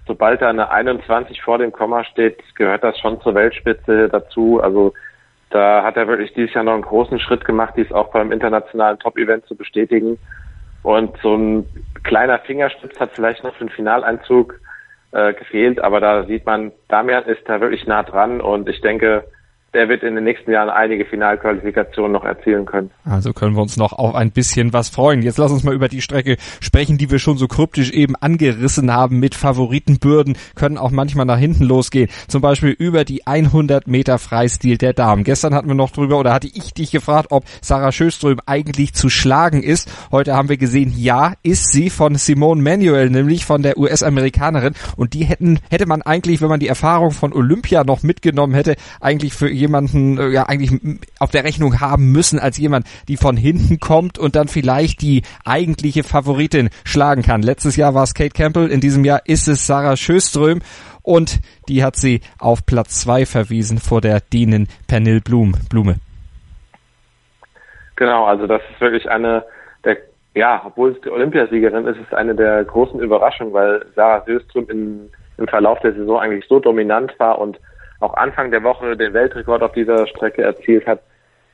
sobald 0.08 0.42
da 0.42 0.50
eine 0.50 0.72
21 0.72 1.40
vor 1.44 1.60
dem 1.60 1.72
Komma 1.72 2.04
steht, 2.06 2.40
gehört 2.56 2.84
das 2.84 2.98
schon 2.98 3.22
zur 3.22 3.36
Weltspitze 3.36 4.10
dazu. 4.10 4.60
Also 4.60 4.94
da 5.50 5.84
hat 5.84 5.98
er 5.98 6.08
wirklich 6.08 6.34
dieses 6.34 6.54
Jahr 6.54 6.64
noch 6.64 6.74
einen 6.74 6.82
großen 6.82 7.20
Schritt 7.20 7.46
gemacht, 7.46 7.74
dies 7.78 7.92
auch 7.92 8.10
beim 8.12 8.32
internationalen 8.32 9.00
Top-Event 9.00 9.46
zu 9.46 9.56
bestätigen. 9.56 10.20
Und 10.84 11.18
so 11.22 11.36
ein 11.36 11.66
kleiner 12.04 12.40
Fingerspitz 12.40 13.00
hat 13.00 13.12
vielleicht 13.14 13.44
noch 13.44 13.54
für 13.56 13.66
den 13.66 13.70
Finaleinzug 13.70 14.60
äh, 15.12 15.34
gefehlt, 15.34 15.82
aber 15.82 16.00
da 16.00 16.26
sieht 16.26 16.46
man, 16.46 16.72
Damian 16.90 17.26
ist 17.26 17.48
da 17.48 17.62
wirklich 17.62 17.88
nah 17.88 18.04
dran 18.04 18.42
und 18.42 18.68
ich 18.70 18.82
denke, 18.82 19.26
der 19.78 19.90
wird 19.90 20.02
in 20.02 20.16
den 20.16 20.24
nächsten 20.24 20.52
Jahren 20.52 20.70
einige 20.70 21.06
Finalqualifikationen 21.06 22.12
noch 22.12 22.24
erzielen 22.24 22.66
können. 22.66 22.90
Also 23.06 23.32
können 23.32 23.56
wir 23.56 23.62
uns 23.62 23.78
noch 23.78 23.94
auf 23.94 24.16
ein 24.16 24.32
bisschen 24.32 24.74
was 24.74 24.90
freuen. 24.90 25.22
Jetzt 25.22 25.38
lass 25.38 25.52
uns 25.52 25.64
mal 25.64 25.76
über 25.76 25.88
die 25.88 26.02
Strecke 26.02 26.38
sprechen, 26.60 26.98
die 26.98 27.12
wir 27.12 27.20
schon 27.20 27.38
so 27.38 27.48
kryptisch 27.48 27.92
eben 27.92 28.16
angerissen 28.16 28.92
haben 28.92 29.20
mit 29.20 29.36
Favoritenbürden, 29.36 30.36
können 30.56 30.80
auch 30.80 30.90
manchmal 30.90 31.28
nach 31.28 31.38
hinten 31.38 31.64
losgehen. 31.64 32.10
Zum 32.28 32.42
Beispiel 32.42 32.72
über 32.72 33.06
die 33.06 33.28
100 33.28 33.88
Meter 33.88 34.18
Freistil 34.18 34.80
der 34.80 34.94
Damen. 34.94 35.24
Gestern 35.24 35.54
hatten 35.54 35.68
wir 35.68 35.76
noch 35.76 35.92
drüber 35.92 36.18
oder 36.18 36.34
hatte 36.34 36.48
ich 36.48 36.74
dich 36.74 36.90
gefragt, 36.90 37.28
ob 37.30 37.44
Sarah 37.62 37.92
Schöström 37.92 38.40
eigentlich 38.48 38.96
zu 38.96 39.10
schlagen 39.10 39.62
ist. 39.62 39.92
Heute 40.12 40.34
haben 40.34 40.50
wir 40.50 40.58
gesehen, 40.58 40.92
ja, 40.98 41.34
ist 41.44 41.72
sie 41.72 41.92
von 41.92 42.16
Simone 42.16 42.64
Manuel, 42.64 43.12
nämlich 43.12 43.46
von 43.46 43.62
der 43.62 43.78
US-Amerikanerin. 43.78 44.74
Und 44.96 45.14
die 45.14 45.26
hätten, 45.26 45.60
hätte 45.70 45.86
man 45.86 46.02
eigentlich, 46.02 46.42
wenn 46.42 46.50
man 46.50 46.60
die 46.60 46.68
Erfahrung 46.68 47.12
von 47.12 47.32
Olympia 47.32 47.84
noch 47.84 48.02
mitgenommen 48.02 48.56
hätte, 48.56 48.76
eigentlich 49.00 49.36
für 49.36 49.48
jemanden 49.68 50.18
äh, 50.18 50.30
ja 50.30 50.44
eigentlich 50.48 50.72
auf 51.20 51.32
der 51.32 51.44
Rechnung 51.44 51.80
haben 51.80 52.12
müssen 52.12 52.40
als 52.40 52.58
jemand, 52.58 52.88
die 53.08 53.18
von 53.18 53.38
hinten 53.38 53.80
kommt 53.80 54.18
und 54.18 54.36
dann 54.36 54.48
vielleicht 54.48 55.02
die 55.02 55.24
eigentliche 55.46 56.04
Favoritin 56.04 56.70
schlagen 56.84 57.22
kann. 57.22 57.42
Letztes 57.42 57.76
Jahr 57.76 57.94
war 57.94 58.04
es 58.04 58.14
Kate 58.14 58.32
Campbell, 58.32 58.68
in 58.70 58.82
diesem 58.82 59.06
Jahr 59.06 59.22
ist 59.26 59.48
es 59.48 59.68
Sarah 59.68 59.98
Schöström 59.98 60.62
und 61.04 61.40
die 61.70 61.84
hat 61.84 61.96
sie 61.96 62.22
auf 62.40 62.66
Platz 62.66 63.02
zwei 63.02 63.26
verwiesen 63.26 63.78
vor 63.78 64.02
der 64.02 64.20
Dienin 64.20 64.68
Pernil 64.88 65.22
Blum, 65.22 65.54
Blume. 65.70 65.96
Genau, 67.96 68.26
also 68.26 68.48
das 68.48 68.62
ist 68.72 68.82
wirklich 68.82 69.10
eine 69.10 69.44
der, 69.84 69.98
ja, 70.36 70.62
obwohl 70.66 70.92
es 70.92 71.02
die 71.02 71.10
Olympiasiegerin 71.10 71.86
ist, 71.88 71.98
ist 71.98 72.08
es 72.12 72.14
eine 72.14 72.36
der 72.36 72.64
großen 72.64 73.00
Überraschungen, 73.00 73.54
weil 73.54 73.86
Sarah 73.96 74.24
Söström 74.26 74.70
in, 74.70 75.10
im 75.38 75.48
Verlauf 75.48 75.80
der 75.80 75.94
Saison 75.94 76.20
eigentlich 76.20 76.46
so 76.48 76.60
dominant 76.60 77.14
war 77.20 77.40
und 77.40 77.60
auch 78.00 78.14
Anfang 78.14 78.52
der 78.52 78.64
Woche 78.64 78.96
den 78.96 79.14
Weltrekord 79.14 79.64
auf 79.64 79.74
dieser 79.74 80.08
Strecke 80.08 80.44
erzielt 80.44 80.86
hat. 80.86 81.02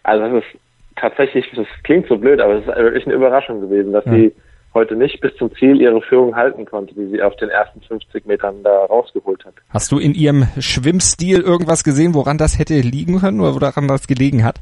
Also 0.03 0.23
das 0.23 0.43
ist 0.43 0.59
tatsächlich, 0.95 1.49
das 1.55 1.67
klingt 1.83 2.07
so 2.07 2.17
blöd, 2.17 2.41
aber 2.41 2.55
es 2.55 2.67
ist 2.67 2.75
wirklich 2.75 3.05
eine 3.05 3.15
Überraschung 3.15 3.61
gewesen, 3.61 3.93
dass 3.93 4.05
ja. 4.05 4.11
sie 4.11 4.33
heute 4.73 4.95
nicht 4.95 5.21
bis 5.21 5.35
zum 5.35 5.53
Ziel 5.55 5.79
ihre 5.79 6.01
Führung 6.01 6.35
halten 6.35 6.65
konnte, 6.65 6.93
die 6.95 7.07
sie 7.07 7.21
auf 7.21 7.35
den 7.35 7.49
ersten 7.49 7.81
50 7.81 8.25
Metern 8.25 8.63
da 8.63 8.85
rausgeholt 8.85 9.45
hat. 9.45 9.53
Hast 9.69 9.91
du 9.91 9.99
in 9.99 10.13
ihrem 10.13 10.47
Schwimmstil 10.59 11.41
irgendwas 11.41 11.83
gesehen, 11.83 12.13
woran 12.13 12.37
das 12.37 12.57
hätte 12.57 12.75
liegen 12.75 13.19
können 13.19 13.39
oder 13.39 13.53
woran 13.53 13.87
das 13.87 14.07
gelegen 14.07 14.43
hat? 14.43 14.55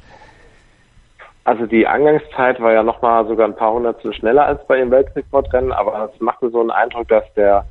Also 1.43 1.65
die 1.65 1.87
Angangszeit 1.87 2.59
war 2.61 2.73
ja 2.73 2.83
nochmal 2.83 3.25
sogar 3.27 3.47
ein 3.47 3.55
paar 3.55 3.73
Hundertstel 3.73 4.13
schneller 4.13 4.45
als 4.45 4.65
bei 4.67 4.77
ihrem 4.77 4.91
Weltrekordrennen, 4.91 5.71
aber 5.71 6.11
es 6.13 6.21
machte 6.21 6.49
so 6.49 6.59
einen 6.59 6.71
Eindruck, 6.71 7.07
dass 7.07 7.23
der 7.35 7.65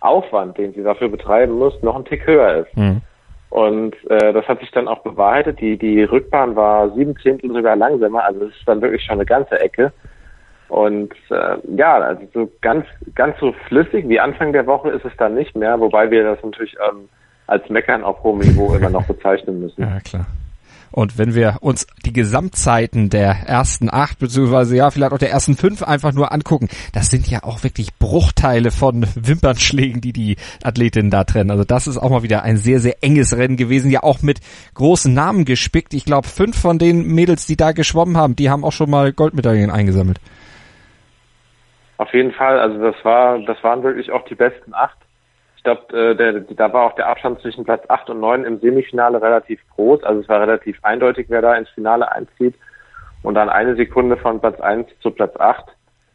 Aufwand, 0.00 0.56
den 0.56 0.72
sie 0.72 0.82
dafür 0.82 1.08
betreiben 1.08 1.58
muss, 1.58 1.74
noch 1.82 1.96
ein 1.96 2.04
Tick 2.06 2.26
höher 2.26 2.64
ist. 2.64 2.76
Mhm. 2.76 3.02
Und 3.50 3.96
äh, 4.08 4.32
das 4.32 4.46
hat 4.46 4.60
sich 4.60 4.70
dann 4.70 4.88
auch 4.88 5.00
bewahrheitet. 5.02 5.60
Die, 5.60 5.76
die 5.76 6.04
Rückbahn 6.04 6.54
war 6.54 6.90
sieben 6.94 7.16
Zehntel 7.16 7.52
sogar 7.52 7.76
langsamer, 7.76 8.24
also 8.24 8.44
es 8.44 8.56
ist 8.56 8.66
dann 8.66 8.80
wirklich 8.80 9.04
schon 9.04 9.14
eine 9.14 9.26
ganze 9.26 9.58
Ecke. 9.60 9.92
Und 10.68 11.12
äh, 11.30 11.56
ja, 11.76 11.98
also 11.98 12.22
so 12.32 12.52
ganz, 12.60 12.86
ganz 13.16 13.36
so 13.40 13.52
flüssig 13.66 14.08
wie 14.08 14.20
Anfang 14.20 14.52
der 14.52 14.66
Woche 14.68 14.90
ist 14.90 15.04
es 15.04 15.12
dann 15.18 15.34
nicht 15.34 15.56
mehr, 15.56 15.80
wobei 15.80 16.12
wir 16.12 16.22
das 16.22 16.40
natürlich 16.44 16.76
ähm, 16.88 17.08
als 17.48 17.68
Meckern 17.68 18.04
auf 18.04 18.22
hohem 18.22 18.38
Niveau 18.38 18.72
immer 18.74 18.90
noch 18.90 19.04
bezeichnen 19.06 19.60
müssen. 19.60 19.82
Ja, 19.82 19.98
klar. 19.98 20.26
Und 20.92 21.18
wenn 21.18 21.34
wir 21.34 21.58
uns 21.60 21.86
die 22.04 22.12
Gesamtzeiten 22.12 23.10
der 23.10 23.30
ersten 23.46 23.92
acht, 23.92 24.18
beziehungsweise 24.18 24.76
ja, 24.76 24.90
vielleicht 24.90 25.12
auch 25.12 25.18
der 25.18 25.30
ersten 25.30 25.56
fünf 25.56 25.82
einfach 25.82 26.12
nur 26.12 26.32
angucken, 26.32 26.68
das 26.92 27.10
sind 27.10 27.28
ja 27.28 27.44
auch 27.44 27.62
wirklich 27.62 27.96
Bruchteile 27.98 28.70
von 28.70 29.06
Wimpernschlägen, 29.14 30.00
die 30.00 30.12
die 30.12 30.36
Athletinnen 30.62 31.10
da 31.10 31.24
trennen. 31.24 31.50
Also 31.50 31.64
das 31.64 31.86
ist 31.86 31.98
auch 31.98 32.10
mal 32.10 32.22
wieder 32.22 32.42
ein 32.42 32.56
sehr, 32.56 32.80
sehr 32.80 33.02
enges 33.02 33.36
Rennen 33.36 33.56
gewesen, 33.56 33.90
ja 33.90 34.02
auch 34.02 34.22
mit 34.22 34.40
großen 34.74 35.12
Namen 35.12 35.44
gespickt. 35.44 35.94
Ich 35.94 36.04
glaube, 36.04 36.26
fünf 36.26 36.58
von 36.58 36.78
den 36.78 37.06
Mädels, 37.06 37.46
die 37.46 37.56
da 37.56 37.72
geschwommen 37.72 38.16
haben, 38.16 38.36
die 38.36 38.50
haben 38.50 38.64
auch 38.64 38.72
schon 38.72 38.90
mal 38.90 39.12
Goldmedaillen 39.12 39.70
eingesammelt. 39.70 40.20
Auf 41.98 42.12
jeden 42.14 42.32
Fall, 42.32 42.58
also 42.58 42.78
das 42.78 42.96
war, 43.04 43.38
das 43.40 43.62
waren 43.62 43.82
wirklich 43.82 44.10
auch 44.10 44.24
die 44.24 44.34
besten 44.34 44.74
acht. 44.74 44.96
Ich 45.60 45.64
glaube, 45.64 45.94
äh, 45.94 46.54
da 46.54 46.72
war 46.72 46.86
auch 46.86 46.94
der 46.94 47.08
Abstand 47.08 47.42
zwischen 47.42 47.64
Platz 47.64 47.84
8 47.86 48.08
und 48.08 48.20
9 48.20 48.44
im 48.44 48.60
Semifinale 48.60 49.20
relativ 49.20 49.60
groß. 49.76 50.02
Also 50.04 50.22
es 50.22 50.28
war 50.30 50.40
relativ 50.40 50.78
eindeutig, 50.80 51.26
wer 51.28 51.42
da 51.42 51.54
ins 51.54 51.68
Finale 51.68 52.10
einzieht. 52.10 52.54
Und 53.22 53.34
dann 53.34 53.50
eine 53.50 53.76
Sekunde 53.76 54.16
von 54.16 54.40
Platz 54.40 54.58
1 54.58 54.88
zu 55.00 55.10
Platz 55.10 55.38
8 55.38 55.66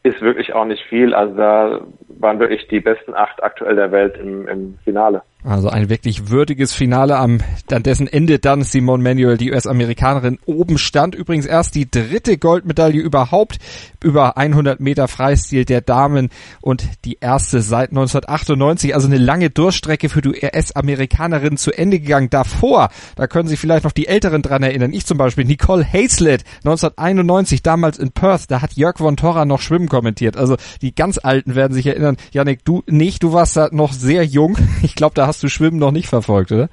ist 0.01 0.19
wirklich 0.21 0.53
auch 0.53 0.65
nicht 0.65 0.83
viel. 0.85 1.13
Also 1.13 1.35
da 1.35 1.81
waren 2.07 2.39
wirklich 2.39 2.67
die 2.69 2.79
besten 2.79 3.13
acht 3.13 3.43
aktuell 3.43 3.75
der 3.75 3.91
Welt 3.91 4.17
im, 4.17 4.47
im 4.47 4.79
Finale. 4.83 5.21
Also 5.45 5.69
ein 5.69 5.89
wirklich 5.89 6.29
würdiges 6.29 6.73
Finale, 6.73 7.17
am 7.17 7.37
an 7.71 7.83
dessen 7.83 8.07
Ende 8.07 8.39
dann 8.39 8.63
Simone 8.63 9.03
Manuel, 9.03 9.37
die 9.37 9.51
US-Amerikanerin, 9.51 10.39
oben 10.47 10.79
stand. 10.79 11.13
Übrigens 11.13 11.45
erst 11.45 11.75
die 11.75 11.89
dritte 11.89 12.39
Goldmedaille 12.39 12.99
überhaupt 12.99 13.59
über 14.03 14.37
100 14.37 14.79
Meter 14.79 15.07
Freistil 15.07 15.63
der 15.63 15.81
Damen 15.81 16.29
und 16.61 16.87
die 17.05 17.19
erste 17.21 17.61
seit 17.61 17.91
1998. 17.91 18.95
Also 18.95 19.07
eine 19.07 19.19
lange 19.19 19.51
Durchstrecke 19.51 20.09
für 20.09 20.21
die 20.21 20.29
US-Amerikanerin 20.29 21.57
zu 21.57 21.71
Ende 21.71 21.99
gegangen. 21.99 22.31
Davor, 22.31 22.89
da 23.15 23.27
können 23.27 23.47
sich 23.47 23.59
vielleicht 23.59 23.83
noch 23.83 23.91
die 23.91 24.07
Älteren 24.07 24.41
dran 24.41 24.63
erinnern. 24.63 24.93
Ich 24.93 25.05
zum 25.05 25.19
Beispiel, 25.19 25.45
Nicole 25.45 25.85
Hazlett, 25.85 26.43
1991, 26.63 27.61
damals 27.61 27.99
in 27.99 28.11
Perth. 28.11 28.49
Da 28.49 28.63
hat 28.63 28.73
Jörg 28.73 28.97
von 28.97 29.15
Torra 29.15 29.45
noch 29.45 29.61
Schwimmen 29.61 29.89
kommentiert. 29.89 30.37
Also 30.37 30.57
die 30.81 30.95
ganz 30.95 31.19
Alten 31.19 31.53
werden 31.53 31.73
sich 31.73 31.85
erinnern. 31.85 32.17
Janik, 32.31 32.65
du 32.65 32.81
nicht, 32.87 33.21
du 33.21 33.31
warst 33.31 33.55
da 33.55 33.69
noch 33.71 33.93
sehr 33.93 34.23
jung. 34.23 34.57
Ich 34.81 34.95
glaube, 34.95 35.15
da 35.15 35.27
hast 35.35 35.43
du 35.43 35.49
Schwimmen 35.49 35.77
noch 35.77 35.91
nicht 35.91 36.07
verfolgt, 36.07 36.53
oder? 36.53 36.69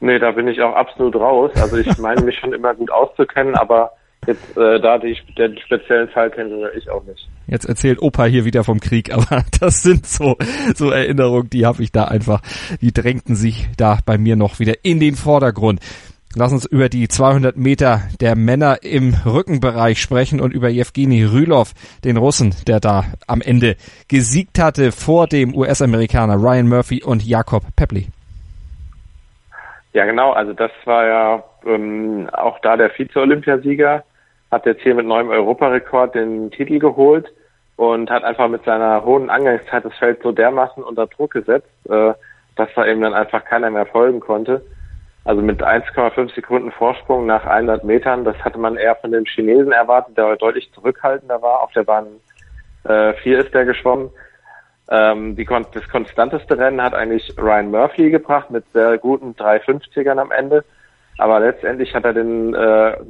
Nee, 0.00 0.18
da 0.18 0.32
bin 0.32 0.48
ich 0.48 0.60
auch 0.60 0.74
absolut 0.74 1.16
raus. 1.16 1.50
Also 1.56 1.78
ich 1.78 1.96
meine 1.96 2.20
mich 2.20 2.38
schon 2.38 2.52
immer 2.52 2.74
gut 2.74 2.90
auszukennen, 2.90 3.54
aber 3.54 3.92
jetzt 4.26 4.54
äh, 4.54 4.78
da 4.80 4.98
die, 4.98 5.16
den 5.38 5.56
speziellen 5.58 6.08
Fall 6.10 6.30
kenne 6.30 6.70
ich 6.76 6.90
auch 6.90 7.02
nicht. 7.04 7.26
Jetzt 7.46 7.64
erzählt 7.64 8.02
Opa 8.02 8.26
hier 8.26 8.44
wieder 8.44 8.64
vom 8.64 8.80
Krieg, 8.80 9.10
aber 9.14 9.44
das 9.58 9.82
sind 9.82 10.06
so 10.06 10.36
so 10.74 10.90
Erinnerungen, 10.90 11.48
die 11.48 11.64
habe 11.64 11.82
ich 11.82 11.90
da 11.90 12.04
einfach, 12.04 12.42
die 12.82 12.92
drängten 12.92 13.34
sich 13.34 13.66
da 13.78 13.98
bei 14.04 14.18
mir 14.18 14.36
noch 14.36 14.58
wieder 14.58 14.74
in 14.82 15.00
den 15.00 15.14
Vordergrund. 15.14 15.80
Lass 16.38 16.52
uns 16.52 16.66
über 16.66 16.90
die 16.90 17.08
200 17.08 17.56
Meter 17.56 18.00
der 18.20 18.36
Männer 18.36 18.82
im 18.82 19.14
Rückenbereich 19.24 19.98
sprechen 19.98 20.38
und 20.38 20.52
über 20.52 20.68
Jewgeni 20.68 21.24
Rylov, 21.24 21.72
den 22.04 22.18
Russen, 22.18 22.54
der 22.68 22.78
da 22.78 23.04
am 23.26 23.40
Ende 23.40 23.76
gesiegt 24.06 24.58
hatte 24.58 24.92
vor 24.92 25.28
dem 25.28 25.56
US-Amerikaner 25.56 26.36
Ryan 26.36 26.68
Murphy 26.68 27.02
und 27.02 27.24
Jakob 27.24 27.62
Pepley. 27.74 28.08
Ja, 29.94 30.04
genau. 30.04 30.32
Also 30.32 30.52
das 30.52 30.70
war 30.84 31.06
ja 31.06 31.44
ähm, 31.64 32.28
auch 32.30 32.58
da 32.58 32.76
der 32.76 32.90
Vize-Olympiasieger, 32.90 34.04
hat 34.50 34.66
jetzt 34.66 34.82
hier 34.82 34.94
mit 34.94 35.06
neuem 35.06 35.30
Europarekord 35.30 36.14
den 36.14 36.50
Titel 36.50 36.78
geholt 36.78 37.32
und 37.76 38.10
hat 38.10 38.24
einfach 38.24 38.50
mit 38.50 38.62
seiner 38.64 39.06
hohen 39.06 39.30
Angangszeit 39.30 39.86
das 39.86 39.94
Feld 39.94 40.22
so 40.22 40.32
dermaßen 40.32 40.82
unter 40.82 41.06
Druck 41.06 41.32
gesetzt, 41.32 41.70
äh, 41.88 42.12
dass 42.56 42.68
da 42.74 42.84
eben 42.84 43.00
dann 43.00 43.14
einfach 43.14 43.42
keiner 43.46 43.70
mehr 43.70 43.86
folgen 43.86 44.20
konnte. 44.20 44.60
Also 45.26 45.42
mit 45.42 45.60
1,5 45.60 46.36
Sekunden 46.36 46.70
Vorsprung 46.70 47.26
nach 47.26 47.44
100 47.44 47.82
Metern, 47.82 48.24
das 48.24 48.36
hatte 48.44 48.58
man 48.58 48.76
eher 48.76 48.94
von 48.94 49.10
dem 49.10 49.24
Chinesen 49.24 49.72
erwartet, 49.72 50.16
der 50.16 50.36
deutlich 50.36 50.70
zurückhaltender 50.72 51.42
war. 51.42 51.64
Auf 51.64 51.72
der 51.72 51.82
Bahn 51.82 52.06
äh, 52.84 53.12
4 53.14 53.40
ist 53.40 53.52
der 53.52 53.64
geschwommen. 53.64 54.10
Ähm, 54.88 55.34
die, 55.34 55.44
das 55.44 55.88
konstanteste 55.88 56.56
Rennen 56.56 56.80
hat 56.80 56.94
eigentlich 56.94 57.34
Ryan 57.36 57.72
Murphy 57.72 58.10
gebracht 58.10 58.52
mit 58.52 58.64
sehr 58.72 58.98
guten 58.98 59.34
350ern 59.34 60.16
am 60.16 60.30
Ende. 60.30 60.64
Aber 61.18 61.40
letztendlich 61.40 61.92
hat 61.92 62.04
er 62.04 62.12
den 62.12 62.54
äh, 62.54 62.58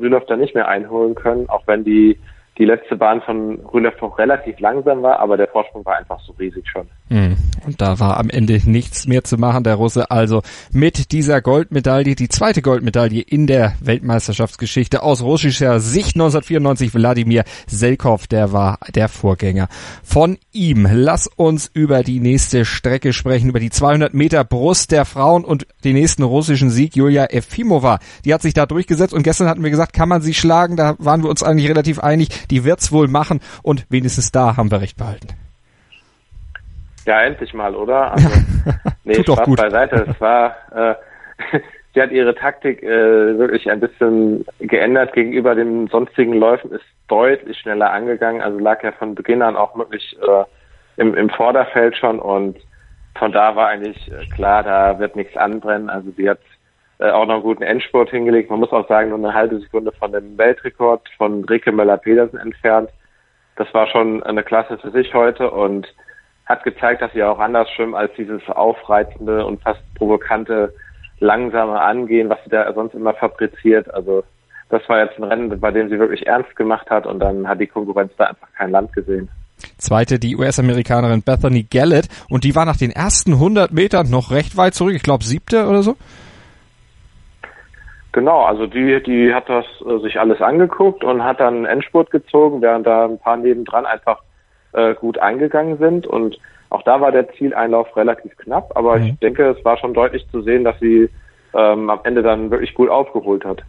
Rüloff 0.00 0.25
da 0.25 0.37
nicht 0.37 0.54
mehr 0.54 0.68
einholen 0.68 1.14
können, 1.14 1.50
auch 1.50 1.66
wenn 1.66 1.85
die 1.85 2.18
die 2.58 2.64
letzte 2.64 2.96
Bahn 2.96 3.20
von 3.20 3.61
Rüloff 3.73 4.00
noch 4.00 4.18
relativ 4.18 4.58
langsam 4.61 5.02
war, 5.02 5.20
aber 5.20 5.37
der 5.37 5.49
Vorsprung 5.49 5.85
war 5.85 5.96
einfach 5.96 6.18
so 6.20 6.32
riesig 6.38 6.66
schon. 6.66 6.88
Mhm. 7.11 7.37
Und 7.66 7.80
da 7.80 7.99
war 7.99 8.16
am 8.18 8.30
Ende 8.30 8.61
nichts 8.64 9.08
mehr 9.08 9.25
zu 9.25 9.38
machen. 9.38 9.64
Der 9.64 9.75
Russe 9.75 10.12
also 10.12 10.42
mit 10.70 11.11
dieser 11.11 11.40
Goldmedaille, 11.40 12.14
die 12.14 12.28
zweite 12.28 12.62
Goldmedaille 12.62 13.20
in 13.20 13.49
der 13.49 13.75
Weltmeisterschaftsgeschichte 13.80 15.02
aus 15.02 15.20
russischer 15.20 15.80
Sicht 15.80 16.14
1994 16.14 16.94
Wladimir 16.94 17.42
Selkov, 17.66 18.28
der 18.28 18.52
war 18.52 18.78
der 18.94 19.08
Vorgänger 19.08 19.66
von 20.04 20.38
ihm. 20.52 20.88
Lass 20.90 21.26
uns 21.26 21.68
über 21.75 22.04
die 22.04 22.20
nächste 22.20 22.64
Strecke 22.64 23.12
sprechen, 23.12 23.49
über 23.49 23.61
die 23.61 23.70
200 23.70 24.14
Meter 24.14 24.44
Brust 24.44 24.92
der 24.92 25.04
Frauen 25.04 25.44
und 25.44 25.66
den 25.82 25.94
nächsten 25.94 26.23
russischen 26.23 26.70
Sieg 26.70 26.94
Julia 26.94 27.25
Efimova. 27.25 27.99
Die 28.25 28.32
hat 28.32 28.42
sich 28.42 28.54
da 28.54 28.66
durchgesetzt 28.66 29.12
und 29.12 29.25
gestern 29.25 29.49
hatten 29.49 29.64
wir 29.64 29.70
gesagt, 29.70 29.92
kann 29.92 30.08
man 30.08 30.23
sie 30.23 30.35
schlagen? 30.35 30.76
Da 30.76 30.94
waren 30.99 31.25
wir 31.25 31.30
uns 31.30 31.42
eigentlich 31.42 31.68
relativ 31.68 31.99
einig. 31.99 32.28
Die 32.49 32.62
wird's 32.62 32.92
wohl 32.92 33.08
machen 33.08 33.40
und 33.64 33.87
wenigstens 33.88 34.30
da 34.30 34.56
haben 34.56 34.70
wir 34.70 34.80
recht 34.80 34.96
behalten. 34.96 35.46
Ja, 37.06 37.22
endlich 37.22 37.54
mal, 37.54 37.75
oder? 37.75 38.12
Also, 38.16 38.28
nee, 39.04 39.14
Tut 39.14 39.36
Spaß 39.36 39.46
gut. 39.46 39.58
beiseite. 39.58 40.06
Es 40.08 40.20
war, 40.20 40.56
äh, 40.75 40.94
sie 41.94 42.02
hat 42.02 42.10
ihre 42.10 42.34
Taktik 42.34 42.82
äh, 42.82 43.38
wirklich 43.38 43.70
ein 43.70 43.80
bisschen 43.80 44.44
geändert 44.58 45.12
gegenüber 45.12 45.54
den 45.54 45.86
sonstigen 45.86 46.34
Läufen, 46.34 46.72
ist 46.72 46.84
deutlich 47.08 47.56
schneller 47.58 47.92
angegangen, 47.92 48.42
also 48.42 48.58
lag 48.58 48.82
ja 48.82 48.90
von 48.92 49.14
Beginn 49.14 49.42
an 49.42 49.56
auch 49.56 49.76
wirklich 49.76 50.16
äh, 50.20 50.44
im, 51.00 51.14
im 51.14 51.30
Vorderfeld 51.30 51.96
schon 51.96 52.18
und 52.18 52.56
von 53.16 53.32
da 53.32 53.54
war 53.56 53.68
eigentlich 53.68 54.10
äh, 54.10 54.26
klar, 54.34 54.62
da 54.62 54.98
wird 54.98 55.16
nichts 55.16 55.36
anbrennen. 55.36 55.88
Also 55.88 56.10
sie 56.16 56.28
hat 56.28 56.40
äh, 56.98 57.10
auch 57.10 57.26
noch 57.26 57.34
einen 57.34 57.42
guten 57.42 57.62
Endspurt 57.62 58.10
hingelegt. 58.10 58.50
Man 58.50 58.60
muss 58.60 58.72
auch 58.72 58.88
sagen, 58.88 59.10
nur 59.10 59.18
eine 59.18 59.34
halbe 59.34 59.58
Sekunde 59.58 59.92
von 59.92 60.12
dem 60.12 60.36
Weltrekord 60.36 61.08
von 61.16 61.44
Rike 61.44 61.72
Möller-Pedersen 61.72 62.38
entfernt. 62.38 62.90
Das 63.56 63.72
war 63.72 63.86
schon 63.86 64.22
eine 64.22 64.42
Klasse 64.42 64.78
für 64.78 64.90
sich 64.90 65.14
heute 65.14 65.50
und 65.50 65.86
hat 66.47 66.62
gezeigt, 66.62 67.03
dass 67.03 67.12
sie 67.12 67.23
auch 67.23 67.38
anders 67.38 67.69
schwimmen 67.71 67.95
als 67.95 68.12
dieses 68.17 68.41
aufreizende 68.49 69.45
und 69.45 69.61
fast 69.62 69.81
provokante 69.95 70.73
langsame 71.19 71.81
Angehen, 71.81 72.29
was 72.29 72.38
sie 72.45 72.50
da 72.50 72.73
sonst 72.73 72.95
immer 72.95 73.15
fabriziert. 73.15 73.93
Also 73.93 74.23
das 74.69 74.88
war 74.88 75.00
jetzt 75.05 75.19
ein 75.19 75.25
Rennen, 75.25 75.61
bei 75.61 75.71
dem 75.71 75.88
sie 75.88 75.99
wirklich 75.99 76.26
ernst 76.26 76.55
gemacht 76.57 76.88
hat 76.91 77.07
und 77.07 77.21
dann 77.21 77.49
hat 77.49 77.61
die 77.61 77.67
Konkurrenz 77.67 78.12
da 78.17 78.25
einfach 78.26 78.49
kein 78.57 78.71
Land 78.71 78.93
gesehen. 78.93 79.29
Zweite 79.79 80.19
die 80.19 80.37
US-Amerikanerin 80.37 81.23
Bethany 81.23 81.65
Gallett 81.65 82.09
und 82.29 82.45
die 82.45 82.55
war 82.55 82.67
nach 82.67 82.76
den 82.76 82.91
ersten 82.91 83.33
100 83.35 83.73
Metern 83.73 84.11
noch 84.11 84.31
recht 84.31 84.57
weit 84.57 84.75
zurück, 84.75 84.95
ich 84.95 85.03
glaube 85.03 85.25
siebte 85.25 85.67
oder 85.67 85.83
so. 85.83 85.97
Genau, 88.12 88.45
also 88.45 88.67
die, 88.67 89.03
die 89.03 89.35
hat 89.35 89.49
das 89.49 89.67
äh, 89.87 89.99
sich 90.00 90.19
alles 90.19 90.41
angeguckt 90.41 91.05
und 91.05 91.23
hat 91.23 91.41
dann 91.41 91.57
einen 91.57 91.67
Endspurt 91.67 92.11
gezogen, 92.11 92.62
während 92.62 92.87
da 92.87 93.05
ein 93.05 93.19
paar 93.19 93.37
nebendran 93.37 93.85
einfach 93.85 94.23
äh, 94.76 94.95
gut 94.95 95.18
eingegangen 95.18 95.78
sind. 95.78 96.06
Und 96.06 96.38
auch 96.71 96.83
da 96.83 97.00
war 97.00 97.11
der 97.11 97.33
Zieleinlauf 97.33 97.97
relativ 97.97 98.37
knapp, 98.37 98.73
aber 98.76 98.99
mhm. 98.99 99.06
ich 99.06 99.18
denke, 99.18 99.50
es 99.50 99.64
war 99.64 99.78
schon 99.78 99.95
deutlich 99.95 100.26
zu 100.30 100.42
sehen, 100.42 100.64
dass 100.64 100.78
sie 100.80 101.09
ähm, 101.54 101.90
am 101.90 102.00
Ende 102.04 102.23
dann 102.23 102.50
wirklich 102.50 102.75
gut 102.75 102.90
aufgeholt 102.90 103.45
hat. 103.45 103.62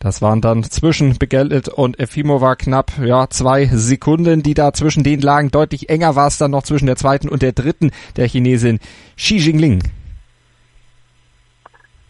Das 0.00 0.22
waren 0.22 0.40
dann 0.40 0.62
zwischen 0.62 1.18
Begeldet 1.18 1.68
und 1.68 1.98
Efimova 1.98 2.54
knapp 2.54 2.92
ja 3.02 3.28
zwei 3.30 3.64
Sekunden, 3.64 4.44
die 4.44 4.54
da 4.54 4.72
zwischen 4.72 5.02
denen 5.02 5.22
lagen. 5.22 5.50
Deutlich 5.50 5.88
enger 5.88 6.14
war 6.14 6.28
es 6.28 6.38
dann 6.38 6.52
noch 6.52 6.62
zwischen 6.62 6.86
der 6.86 6.94
zweiten 6.94 7.28
und 7.28 7.42
der 7.42 7.52
dritten 7.52 7.90
der 8.16 8.28
Chinesin 8.28 8.78
Xi 9.16 9.38
Jingling. 9.38 9.82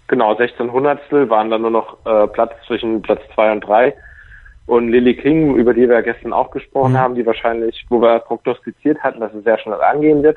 Genau, 0.09 0.35
16 0.35 0.71
Hundertstel 0.71 1.28
waren 1.31 1.50
dann 1.50 1.62
nur 1.62 1.71
noch 1.71 1.97
äh, 2.05 2.26
Platz 2.28 2.52
zwischen 2.67 3.00
Platz 3.02 3.21
zwei 3.35 3.52
und 3.52 3.61
drei. 3.61 3.95
Und 4.69 4.91
Lily 4.91 5.17
King, 5.17 5.55
über 5.55 5.73
die 5.73 5.89
wir 5.89 6.03
gestern 6.03 6.35
auch 6.35 6.51
gesprochen 6.51 6.93
mhm. 6.93 6.99
haben, 6.99 7.15
die 7.15 7.25
wahrscheinlich, 7.25 7.87
wo 7.89 8.03
wir 8.03 8.19
prognostiziert 8.19 9.03
hatten, 9.03 9.19
dass 9.19 9.33
es 9.33 9.43
sehr 9.43 9.59
schnell 9.59 9.81
angehen 9.81 10.23
wird, 10.23 10.37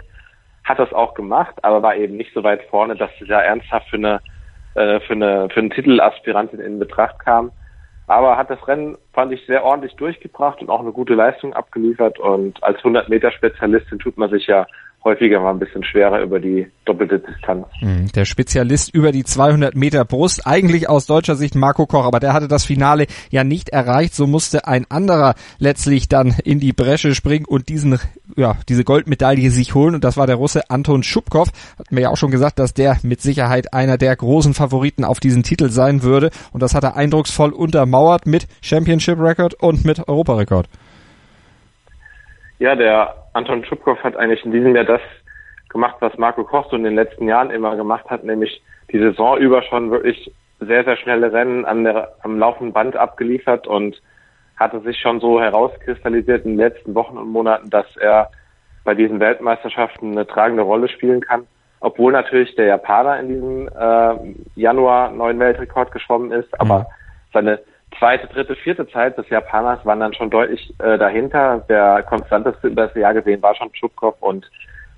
hat 0.63 0.79
das 0.79 0.93
auch 0.93 1.15
gemacht, 1.15 1.55
aber 1.63 1.83
war 1.83 1.97
eben 1.97 2.15
nicht 2.15 2.33
so 2.33 2.41
weit 2.41 2.63
vorne, 2.69 2.95
dass 2.95 3.09
sie 3.19 3.25
da 3.25 3.41
ernsthaft 3.41 3.89
für 3.89 3.97
eine, 3.97 4.21
äh, 4.75 5.01
für 5.01 5.13
eine, 5.13 5.49
für 5.49 5.59
einen 5.59 5.69
Titelaspirantin 5.69 6.61
in 6.61 6.79
Betracht 6.79 7.19
kam. 7.19 7.51
Aber 8.07 8.37
hat 8.37 8.49
das 8.49 8.65
Rennen, 8.69 8.97
fand 9.11 9.33
ich, 9.33 9.45
sehr 9.47 9.65
ordentlich 9.65 9.97
durchgebracht 9.97 10.61
und 10.61 10.69
auch 10.69 10.79
eine 10.79 10.93
gute 10.93 11.13
Leistung 11.13 11.53
abgeliefert. 11.53 12.17
Und 12.17 12.63
als 12.63 12.77
100 12.77 13.09
Meter 13.09 13.31
Spezialistin 13.31 13.99
tut 13.99 14.17
man 14.17 14.29
sich 14.29 14.47
ja 14.47 14.65
häufiger 15.03 15.39
mal 15.39 15.51
ein 15.51 15.59
bisschen 15.59 15.83
schwerer 15.83 16.21
über 16.21 16.39
die 16.39 16.67
doppelte 16.85 17.19
Distanz. 17.19 17.65
Hm, 17.79 18.11
der 18.11 18.25
Spezialist 18.25 18.93
über 18.93 19.11
die 19.11 19.23
200 19.23 19.75
Meter 19.75 20.05
Brust, 20.05 20.45
eigentlich 20.45 20.89
aus 20.89 21.07
deutscher 21.07 21.35
Sicht 21.35 21.55
Marco 21.55 21.87
Koch, 21.87 22.05
aber 22.05 22.19
der 22.19 22.33
hatte 22.33 22.47
das 22.47 22.65
Finale 22.65 23.07
ja 23.31 23.43
nicht 23.43 23.69
erreicht, 23.69 24.13
so 24.13 24.27
musste 24.27 24.67
ein 24.67 24.85
anderer 24.89 25.33
letztlich 25.57 26.07
dann 26.07 26.35
in 26.43 26.59
die 26.59 26.73
Bresche 26.73 27.15
springen 27.15 27.45
und 27.45 27.69
diesen, 27.69 27.99
ja, 28.35 28.55
diese 28.69 28.83
Goldmedaille 28.83 29.49
sich 29.49 29.73
holen 29.73 29.95
und 29.95 30.03
das 30.03 30.17
war 30.17 30.27
der 30.27 30.35
Russe 30.35 30.69
Anton 30.69 31.01
Schubkov. 31.01 31.49
Hat 31.79 31.91
mir 31.91 32.01
ja 32.01 32.09
auch 32.09 32.17
schon 32.17 32.31
gesagt, 32.31 32.59
dass 32.59 32.73
der 32.73 32.97
mit 33.01 33.21
Sicherheit 33.21 33.73
einer 33.73 33.97
der 33.97 34.15
großen 34.15 34.53
Favoriten 34.53 35.03
auf 35.03 35.19
diesen 35.19 35.41
Titel 35.41 35.69
sein 35.69 36.03
würde 36.03 36.29
und 36.53 36.61
das 36.61 36.75
hat 36.75 36.83
er 36.83 36.95
eindrucksvoll 36.95 37.53
untermauert 37.53 38.27
mit 38.27 38.47
Championship 38.61 39.19
Record 39.19 39.55
und 39.55 39.83
mit 39.83 40.07
Europarekord. 40.07 40.67
Ja, 42.59 42.75
der 42.75 43.20
Anton 43.33 43.63
Schubkow 43.65 43.97
hat 44.03 44.15
eigentlich 44.17 44.43
in 44.45 44.51
diesem 44.51 44.75
Jahr 44.75 44.85
das 44.85 45.01
gemacht, 45.69 45.95
was 45.99 46.17
Marco 46.17 46.43
Koch 46.43 46.69
so 46.69 46.75
in 46.75 46.83
den 46.83 46.95
letzten 46.95 47.27
Jahren 47.27 47.49
immer 47.49 47.75
gemacht 47.75 48.09
hat, 48.09 48.23
nämlich 48.23 48.61
die 48.91 48.99
Saison 48.99 49.37
über 49.37 49.63
schon 49.63 49.89
wirklich 49.89 50.33
sehr, 50.59 50.83
sehr 50.83 50.97
schnelle 50.97 51.31
Rennen 51.31 51.65
an 51.65 51.83
der, 51.83 52.13
am 52.21 52.37
laufenden 52.37 52.73
Band 52.73 52.95
abgeliefert 52.95 53.67
und 53.67 54.01
hatte 54.57 54.79
sich 54.81 54.99
schon 54.99 55.19
so 55.19 55.41
herauskristallisiert 55.41 56.45
in 56.45 56.51
den 56.51 56.59
letzten 56.59 56.93
Wochen 56.93 57.17
und 57.17 57.29
Monaten, 57.29 57.69
dass 57.69 57.85
er 57.97 58.29
bei 58.83 58.93
diesen 58.93 59.19
Weltmeisterschaften 59.19 60.11
eine 60.11 60.27
tragende 60.27 60.63
Rolle 60.63 60.87
spielen 60.89 61.21
kann. 61.21 61.47
Obwohl 61.79 62.11
natürlich 62.11 62.53
der 62.55 62.65
Japaner 62.65 63.19
in 63.19 63.27
diesem 63.27 63.67
äh, 63.67 64.59
Januar 64.59 65.11
neuen 65.11 65.39
Weltrekord 65.39 65.91
geschwommen 65.91 66.31
ist, 66.31 66.59
aber 66.59 66.79
mhm. 66.79 66.85
seine 67.33 67.59
zweite, 67.97 68.27
dritte, 68.27 68.55
vierte 68.55 68.87
Zeit 68.87 69.17
des 69.17 69.29
Japaners 69.29 69.85
waren 69.85 69.99
dann 69.99 70.13
schon 70.13 70.29
deutlich 70.29 70.73
äh, 70.79 70.97
dahinter. 70.97 71.63
Der 71.69 72.03
konstanteste 72.03 72.67
über 72.67 72.87
das 72.87 72.95
Jahr 72.95 73.13
gesehen 73.13 73.41
war 73.41 73.55
schon 73.55 73.73
Schubkov 73.73 74.15
und 74.19 74.49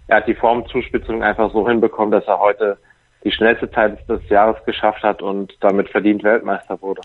er 0.07 0.17
hat 0.17 0.27
die 0.27 0.35
Formzuspitzung 0.35 1.23
einfach 1.23 1.51
so 1.51 1.67
hinbekommen, 1.67 2.11
dass 2.11 2.25
er 2.27 2.39
heute 2.39 2.77
die 3.23 3.31
schnellste 3.31 3.71
Zeit 3.71 4.07
des 4.09 4.27
Jahres 4.29 4.63
geschafft 4.65 5.03
hat 5.03 5.21
und 5.21 5.53
damit 5.61 5.89
verdient 5.89 6.23
Weltmeister 6.23 6.81
wurde. 6.81 7.01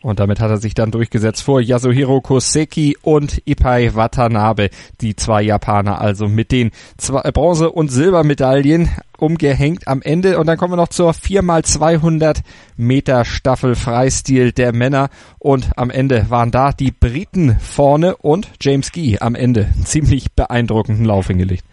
Und 0.00 0.20
damit 0.20 0.38
hat 0.38 0.50
er 0.50 0.58
sich 0.58 0.74
dann 0.74 0.92
durchgesetzt 0.92 1.42
vor 1.42 1.60
Yasuhiro 1.60 2.20
Koseki 2.20 2.96
und 3.02 3.42
Ipai 3.46 3.94
Watanabe, 3.94 4.70
die 5.00 5.16
zwei 5.16 5.42
Japaner, 5.42 6.00
also 6.00 6.28
mit 6.28 6.52
den 6.52 6.70
zwei 6.98 7.22
Bronze- 7.32 7.70
und 7.70 7.88
Silbermedaillen 7.88 8.90
umgehängt 9.18 9.88
am 9.88 10.00
Ende. 10.00 10.38
Und 10.38 10.46
dann 10.46 10.56
kommen 10.56 10.74
wir 10.74 10.76
noch 10.76 10.88
zur 10.88 11.10
4x200 11.10 12.42
Meter 12.76 13.24
Staffel 13.24 13.74
Freistil 13.74 14.52
der 14.52 14.72
Männer. 14.72 15.08
Und 15.40 15.72
am 15.76 15.90
Ende 15.90 16.30
waren 16.30 16.52
da 16.52 16.70
die 16.70 16.92
Briten 16.92 17.58
vorne 17.58 18.16
und 18.16 18.48
James 18.60 18.92
Guy 18.92 19.18
am 19.20 19.34
Ende. 19.34 19.66
Ziemlich 19.84 20.32
beeindruckenden 20.32 21.04
Lauf 21.04 21.26
hingelegt. 21.26 21.64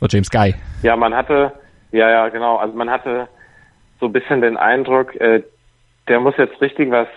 Oder 0.00 0.10
James 0.10 0.30
Guy. 0.30 0.54
Ja, 0.82 0.96
man 0.96 1.14
hatte, 1.14 1.52
ja, 1.92 2.10
ja, 2.10 2.28
genau. 2.30 2.56
Also 2.56 2.76
man 2.76 2.90
hatte 2.90 3.28
so 4.00 4.06
ein 4.06 4.12
bisschen 4.12 4.40
den 4.40 4.56
Eindruck, 4.56 5.14
äh, 5.14 5.42
der 6.08 6.20
muss 6.20 6.36
jetzt 6.36 6.60
richtig 6.60 6.90
was 6.90 7.08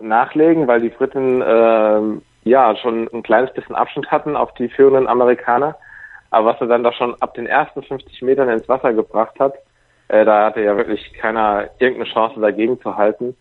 nachlegen, 0.00 0.66
weil 0.66 0.80
die 0.80 0.88
Briten 0.88 1.42
äh, 1.42 2.48
ja 2.48 2.76
schon 2.76 3.08
ein 3.12 3.22
kleines 3.22 3.52
bisschen 3.52 3.74
Abstand 3.74 4.10
hatten 4.10 4.36
auf 4.36 4.52
die 4.54 4.68
führenden 4.68 5.06
Amerikaner. 5.06 5.76
Aber 6.30 6.52
was 6.52 6.60
er 6.60 6.66
dann 6.66 6.84
doch 6.84 6.94
schon 6.94 7.14
ab 7.20 7.34
den 7.34 7.46
ersten 7.46 7.82
50 7.82 8.22
Metern 8.22 8.48
ins 8.48 8.68
Wasser 8.68 8.92
gebracht 8.92 9.38
hat, 9.38 9.54
äh, 10.08 10.24
da 10.24 10.46
hatte 10.46 10.62
ja 10.62 10.76
wirklich 10.76 11.12
keiner 11.14 11.68
irgendeine 11.78 12.12
Chance 12.12 12.40
dagegen 12.40 12.80
zu 12.80 12.96
halten. 12.96 13.36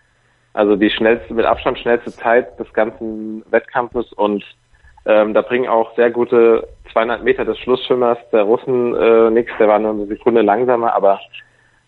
Also 0.53 0.75
die 0.75 0.89
schnellste, 0.89 1.33
mit 1.33 1.45
Abstand 1.45 1.79
schnellste 1.79 2.11
Zeit 2.11 2.59
des 2.59 2.71
ganzen 2.73 3.43
Wettkampfes 3.51 4.11
und 4.13 4.43
ähm, 5.05 5.33
da 5.33 5.41
bringen 5.41 5.67
auch 5.67 5.95
sehr 5.95 6.11
gute 6.11 6.67
200 6.91 7.23
Meter 7.23 7.45
des 7.45 7.57
Schlussschwimmers 7.59 8.17
der 8.31 8.43
Russen 8.43 8.95
äh, 8.95 9.29
nichts. 9.29 9.51
Der 9.59 9.67
war 9.67 9.79
nur 9.79 9.91
eine 9.91 10.07
Sekunde 10.07 10.41
langsamer, 10.41 10.93
aber 10.93 11.19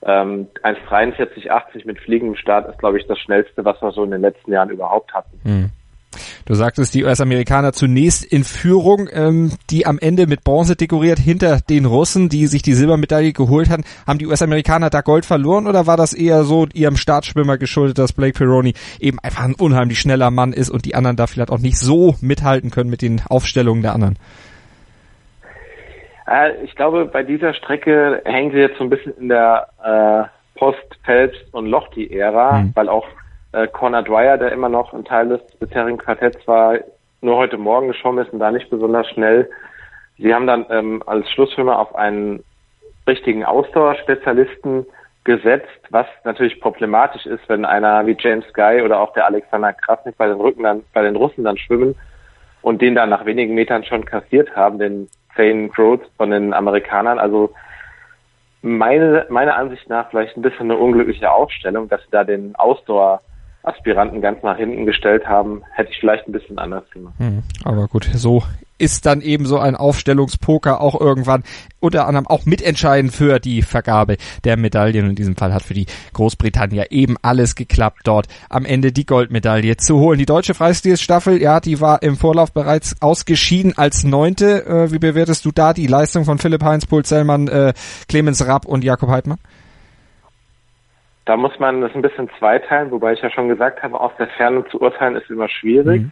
ähm, 0.04 0.48
1,43,80 0.64 1.86
mit 1.86 2.00
fliegendem 2.00 2.36
Start 2.36 2.70
ist, 2.70 2.80
glaube 2.80 3.00
ich, 3.00 3.08
das 3.08 3.20
schnellste, 3.20 3.66
was 3.66 3.82
wir 3.82 3.92
so 3.92 4.04
in 4.04 4.12
den 4.12 4.22
letzten 4.22 4.52
Jahren 4.52 4.70
überhaupt 4.70 5.14
hatten. 5.14 5.40
Hm. 5.44 5.70
Du 6.46 6.56
sagtest, 6.56 6.96
die 6.96 7.04
US-Amerikaner 7.04 7.74
zunächst 7.74 8.24
in 8.24 8.44
Führung, 8.44 9.08
ähm, 9.12 9.52
die 9.70 9.86
am 9.86 10.00
Ende 10.00 10.26
mit 10.26 10.44
Bronze 10.44 10.76
dekoriert 10.76 11.20
hinter 11.20 11.60
den 11.62 11.86
Russen, 11.86 12.30
die 12.30 12.48
sich 12.48 12.64
die 12.64 12.74
Silbermedaille 12.74 13.34
geholt 13.34 13.70
hatten. 13.70 13.84
Haben 14.08 14.18
die 14.18 14.26
US-Amerikaner 14.26 14.90
da 14.90 15.02
Gold 15.02 15.26
verloren 15.26 15.68
oder 15.68 15.86
war 15.86 15.98
das 15.98 16.14
eher 16.14 16.44
so 16.44 16.68
ihrem 16.74 16.98
Startschwimmer 16.98 17.58
geschuldet, 17.60 18.00
dass 18.00 18.14
Blake 18.14 18.34
Peroni 18.34 18.74
eben 19.00 19.20
einfach 19.20 19.44
ein 19.44 19.54
unheimlich 19.54 20.00
schneller 20.00 20.32
Mann 20.32 20.54
ist 20.54 20.70
und 20.70 20.86
die 20.86 20.96
anderen 20.96 21.18
da 21.18 21.28
vielleicht 21.28 21.52
auch 21.52 21.60
nicht 21.60 21.78
so 21.78 22.16
mithalten 22.22 22.72
können 22.72 22.90
mit 22.90 23.04
den 23.04 23.22
Aufstellungen 23.30 23.84
der 23.84 23.94
anderen? 23.94 24.18
Äh, 26.30 26.64
ich 26.64 26.76
glaube, 26.76 27.06
bei 27.06 27.24
dieser 27.24 27.54
Strecke 27.54 28.22
hängen 28.26 28.52
sie 28.52 28.60
jetzt 28.60 28.78
so 28.78 28.84
ein 28.84 28.90
bisschen 28.90 29.16
in 29.18 29.30
der 29.30 29.68
äh, 29.84 30.60
Post-Phelps- 30.60 31.50
und 31.52 31.68
Lochte-Ära, 31.68 32.60
mhm. 32.60 32.72
weil 32.76 32.90
auch 32.90 33.08
äh, 33.54 33.68
Conor 33.68 34.04
Dwyer, 34.04 34.38
der 34.38 34.52
immer 34.52 34.70
noch 34.70 34.94
ein 34.94 35.06
Teil 35.06 35.30
des 35.30 35.42
bisherigen 35.60 35.98
Quartetts 35.98 36.48
war, 36.48 36.78
nur 37.22 37.38
heute 37.38 37.58
Morgen 37.58 37.88
geschwommen 37.88 38.26
ist 38.26 38.32
und 38.32 38.40
da 38.40 38.52
nicht 38.52 38.70
besonders 38.70 39.08
schnell. 39.10 39.50
Sie 40.18 40.34
haben 40.34 40.48
dann 40.48 40.66
ähm, 40.70 41.02
als 41.06 41.30
Schlussschwimmer 41.32 41.80
auf 41.80 41.96
einen 41.96 42.44
richtigen 43.08 43.44
Ausdauerspezialisten 43.44 44.86
gesetzt, 45.24 45.68
was 45.90 46.06
natürlich 46.24 46.60
problematisch 46.62 47.26
ist, 47.26 47.48
wenn 47.48 47.66
einer 47.66 48.06
wie 48.06 48.16
James 48.20 48.46
Guy 48.54 48.82
oder 48.82 49.00
auch 49.00 49.14
der 49.14 49.26
Alexander 49.26 49.74
Krasnik 49.74 50.18
bei 50.18 50.28
den 50.28 50.40
Rücken 50.40 50.64
dann, 50.64 50.84
bei 50.94 51.02
den 51.02 51.16
Russen 51.16 51.44
dann 51.44 51.58
schwimmen 51.58 51.96
und 52.62 52.82
den 52.82 52.96
dann 52.96 53.10
nach 53.10 53.26
wenigen 53.26 53.56
Metern 53.56 53.84
schon 53.84 54.06
kassiert 54.06 54.56
haben, 54.56 54.80
den 54.80 55.10
Zane 55.40 55.70
Groth 55.70 56.02
von 56.18 56.32
den 56.32 56.54
Amerikanern. 56.54 57.18
Also 57.18 57.54
meine, 58.62 59.26
meiner 59.30 59.56
Ansicht 59.56 59.88
nach 59.90 60.10
vielleicht 60.10 60.36
ein 60.36 60.42
bisschen 60.42 60.70
eine 60.70 60.78
unglückliche 60.78 61.32
Aufstellung, 61.32 61.88
dass 61.88 62.02
sie 62.02 62.12
da 62.12 62.26
den 62.26 62.56
Ausdauer 62.58 63.22
Aspiranten 63.64 64.22
ganz 64.22 64.42
nach 64.44 64.58
hinten 64.58 64.86
gestellt 64.86 65.28
haben, 65.28 65.64
hätte 65.74 65.92
ich 65.92 66.00
vielleicht 66.00 66.28
ein 66.28 66.32
bisschen 66.32 66.58
anders 66.58 66.90
gemacht. 66.92 67.14
Hm, 67.18 67.44
aber 67.64 67.88
gut, 67.88 68.10
so 68.14 68.44
ist 68.80 69.06
dann 69.06 69.22
eben 69.22 69.46
so 69.46 69.60
ein 69.60 69.76
Aufstellungspoker 69.76 70.82
auch 70.82 71.00
irgendwann 71.00 71.44
unter 71.80 72.08
anderem 72.08 72.28
auch 72.28 72.46
mitentscheidend 72.46 73.14
für 73.14 73.40
die 73.40 73.62
Vergabe 73.62 74.18
der 74.46 74.58
Medaillen. 74.58 75.10
In 75.10 75.16
diesem 75.16 75.36
Fall 75.36 75.54
hat 75.54 75.64
für 75.64 75.74
die 75.74 75.86
Großbritannier 76.14 76.92
eben 76.92 77.18
alles 77.22 77.56
geklappt, 77.56 78.02
dort 78.06 78.28
am 78.50 78.66
Ende 78.66 78.92
die 78.92 79.06
Goldmedaille 79.06 79.78
zu 79.78 80.00
holen. 80.00 80.18
Die 80.18 80.26
deutsche 80.26 80.54
Freistilstaffel, 80.54 81.42
ja, 81.42 81.60
die 81.60 81.82
war 81.82 82.02
im 82.02 82.16
Vorlauf 82.16 82.54
bereits 82.54 82.96
ausgeschieden 83.02 83.78
als 83.78 84.04
Neunte. 84.04 84.66
Äh, 84.66 84.92
wie 84.92 85.00
bewertest 85.00 85.46
du 85.46 85.52
da 85.52 85.74
die 85.74 85.88
Leistung 85.88 86.26
von 86.26 86.38
Philipp 86.38 86.64
Heinz, 86.64 86.86
Paul 86.86 87.04
Zellmann, 87.04 87.48
äh, 87.50 87.74
Clemens 88.08 88.46
Rapp 88.48 88.66
und 88.66 88.84
Jakob 88.84 89.10
Heidmann? 89.10 89.40
Da 91.30 91.38
muss 91.38 91.60
man 91.60 91.82
das 91.82 91.94
ein 91.94 92.02
bisschen 92.02 92.28
zweiteilen, 92.40 92.90
wobei 92.90 93.14
ich 93.14 93.22
ja 93.22 93.30
schon 93.30 93.50
gesagt 93.50 93.84
habe, 93.84 94.02
aus 94.02 94.12
der 94.18 94.30
Ferne 94.30 94.66
zu 94.66 94.82
urteilen 94.82 95.16
ist 95.16 95.30
immer 95.30 95.48
schwierig. 95.48 96.02
Mhm. 96.02 96.12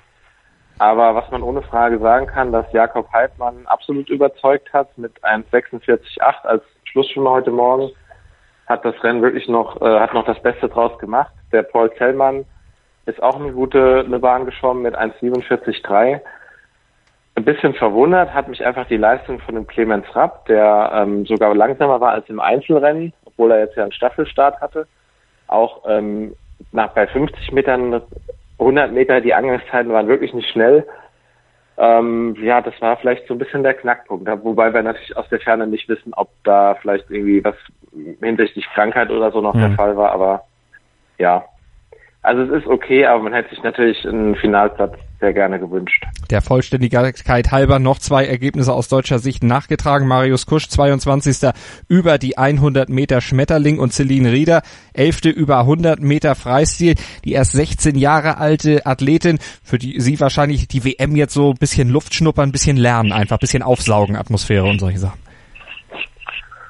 Aber 0.77 1.15
was 1.15 1.31
man 1.31 1.41
ohne 1.41 1.63
Frage 1.63 1.97
sagen 1.97 2.27
kann, 2.27 2.51
dass 2.51 2.71
Jakob 2.71 3.11
Heidmann 3.11 3.65
absolut 3.65 4.09
überzeugt 4.11 4.71
hat 4.73 4.95
mit 4.95 5.11
1,46,8 5.23 6.45
als 6.45 6.61
Schlussschwimmer 6.83 7.31
heute 7.31 7.49
Morgen, 7.49 7.89
hat 8.67 8.85
das 8.85 8.93
Rennen 9.03 9.23
wirklich 9.23 9.47
noch, 9.47 9.81
äh, 9.81 9.99
hat 9.99 10.13
noch 10.13 10.23
das 10.23 10.39
Beste 10.43 10.69
draus 10.69 10.95
gemacht. 10.99 11.33
Der 11.51 11.63
Paul 11.63 11.91
Zellmann 11.95 12.45
ist 13.07 13.23
auch 13.23 13.39
eine 13.39 13.53
gute 13.53 14.03
eine 14.05 14.19
Bahn 14.19 14.45
geschwommen 14.45 14.83
mit 14.83 14.95
1,47,3. 14.95 16.21
Ein 17.33 17.43
bisschen 17.43 17.73
verwundert 17.73 18.35
hat 18.35 18.49
mich 18.49 18.63
einfach 18.63 18.85
die 18.85 18.97
Leistung 18.97 19.39
von 19.39 19.55
dem 19.55 19.65
Clemens 19.65 20.05
Rapp, 20.15 20.45
der 20.45 20.91
ähm, 20.93 21.25
sogar 21.25 21.55
langsamer 21.55 21.99
war 22.01 22.11
als 22.11 22.29
im 22.29 22.39
Einzelrennen, 22.39 23.13
obwohl 23.25 23.49
er 23.49 23.61
jetzt 23.61 23.77
ja 23.77 23.81
einen 23.81 23.91
Staffelstart 23.91 24.61
hatte 24.61 24.85
auch 25.47 25.83
ähm, 25.87 26.35
nach 26.71 26.93
bei 26.93 27.07
50 27.07 27.51
Metern, 27.51 28.01
100 28.59 28.91
Meter, 28.91 29.21
die 29.21 29.33
Angangszeiten 29.33 29.91
waren 29.91 30.07
wirklich 30.07 30.33
nicht 30.33 30.49
schnell. 30.49 30.85
Ähm, 31.77 32.35
ja, 32.41 32.61
das 32.61 32.73
war 32.81 32.97
vielleicht 32.97 33.27
so 33.27 33.35
ein 33.35 33.37
bisschen 33.37 33.61
der 33.61 33.75
Knackpunkt, 33.75 34.27
wobei 34.43 34.73
wir 34.73 34.81
natürlich 34.81 35.15
aus 35.15 35.29
der 35.29 35.39
Ferne 35.39 35.67
nicht 35.67 35.87
wissen, 35.87 36.11
ob 36.15 36.29
da 36.43 36.75
vielleicht 36.81 37.09
irgendwie 37.11 37.43
was 37.43 37.55
hinsichtlich 38.19 38.67
Krankheit 38.73 39.11
oder 39.11 39.31
so 39.31 39.41
noch 39.41 39.53
mhm. 39.53 39.59
der 39.59 39.71
Fall 39.71 39.95
war, 39.95 40.11
aber 40.11 40.43
ja, 41.19 41.45
also 42.27 42.41
es 42.41 42.61
ist 42.61 42.67
okay, 42.67 43.05
aber 43.05 43.23
man 43.23 43.33
hätte 43.33 43.49
sich 43.51 43.63
natürlich 43.63 44.05
einen 44.05 44.35
Finalplatz 44.35 44.95
sehr 45.21 45.31
gerne 45.31 45.59
gewünscht. 45.59 46.03
Der 46.29 46.41
Vollständigkeit 46.41 47.51
halber 47.51 47.79
noch 47.79 47.99
zwei 47.99 48.25
Ergebnisse 48.25 48.73
aus 48.73 48.89
deutscher 48.89 49.17
Sicht 49.17 49.43
nachgetragen. 49.43 50.09
Marius 50.09 50.45
Kusch, 50.45 50.67
22. 50.67 51.49
über 51.87 52.17
die 52.17 52.37
100 52.37 52.89
Meter 52.89 53.21
Schmetterling 53.21 53.79
und 53.79 53.93
Celine 53.93 54.33
Rieder, 54.33 54.61
11. 54.93 55.25
über 55.37 55.59
100 55.59 56.01
Meter 56.01 56.35
Freistil. 56.35 56.95
Die 57.23 57.31
erst 57.31 57.53
16 57.53 57.95
Jahre 57.95 58.39
alte 58.39 58.85
Athletin, 58.85 59.39
für 59.63 59.77
die 59.77 60.01
sie 60.01 60.19
wahrscheinlich 60.19 60.67
die 60.67 60.83
WM 60.83 61.15
jetzt 61.15 61.33
so 61.33 61.51
ein 61.51 61.57
bisschen 61.57 61.89
Luft 61.89 62.13
schnuppern, 62.13 62.49
ein 62.49 62.51
bisschen 62.51 62.75
lernen, 62.75 63.13
einfach 63.13 63.37
ein 63.37 63.41
bisschen 63.41 63.63
aufsaugen, 63.63 64.17
Atmosphäre 64.17 64.65
und 64.65 64.79
solche 64.79 64.99
Sachen. 64.99 65.19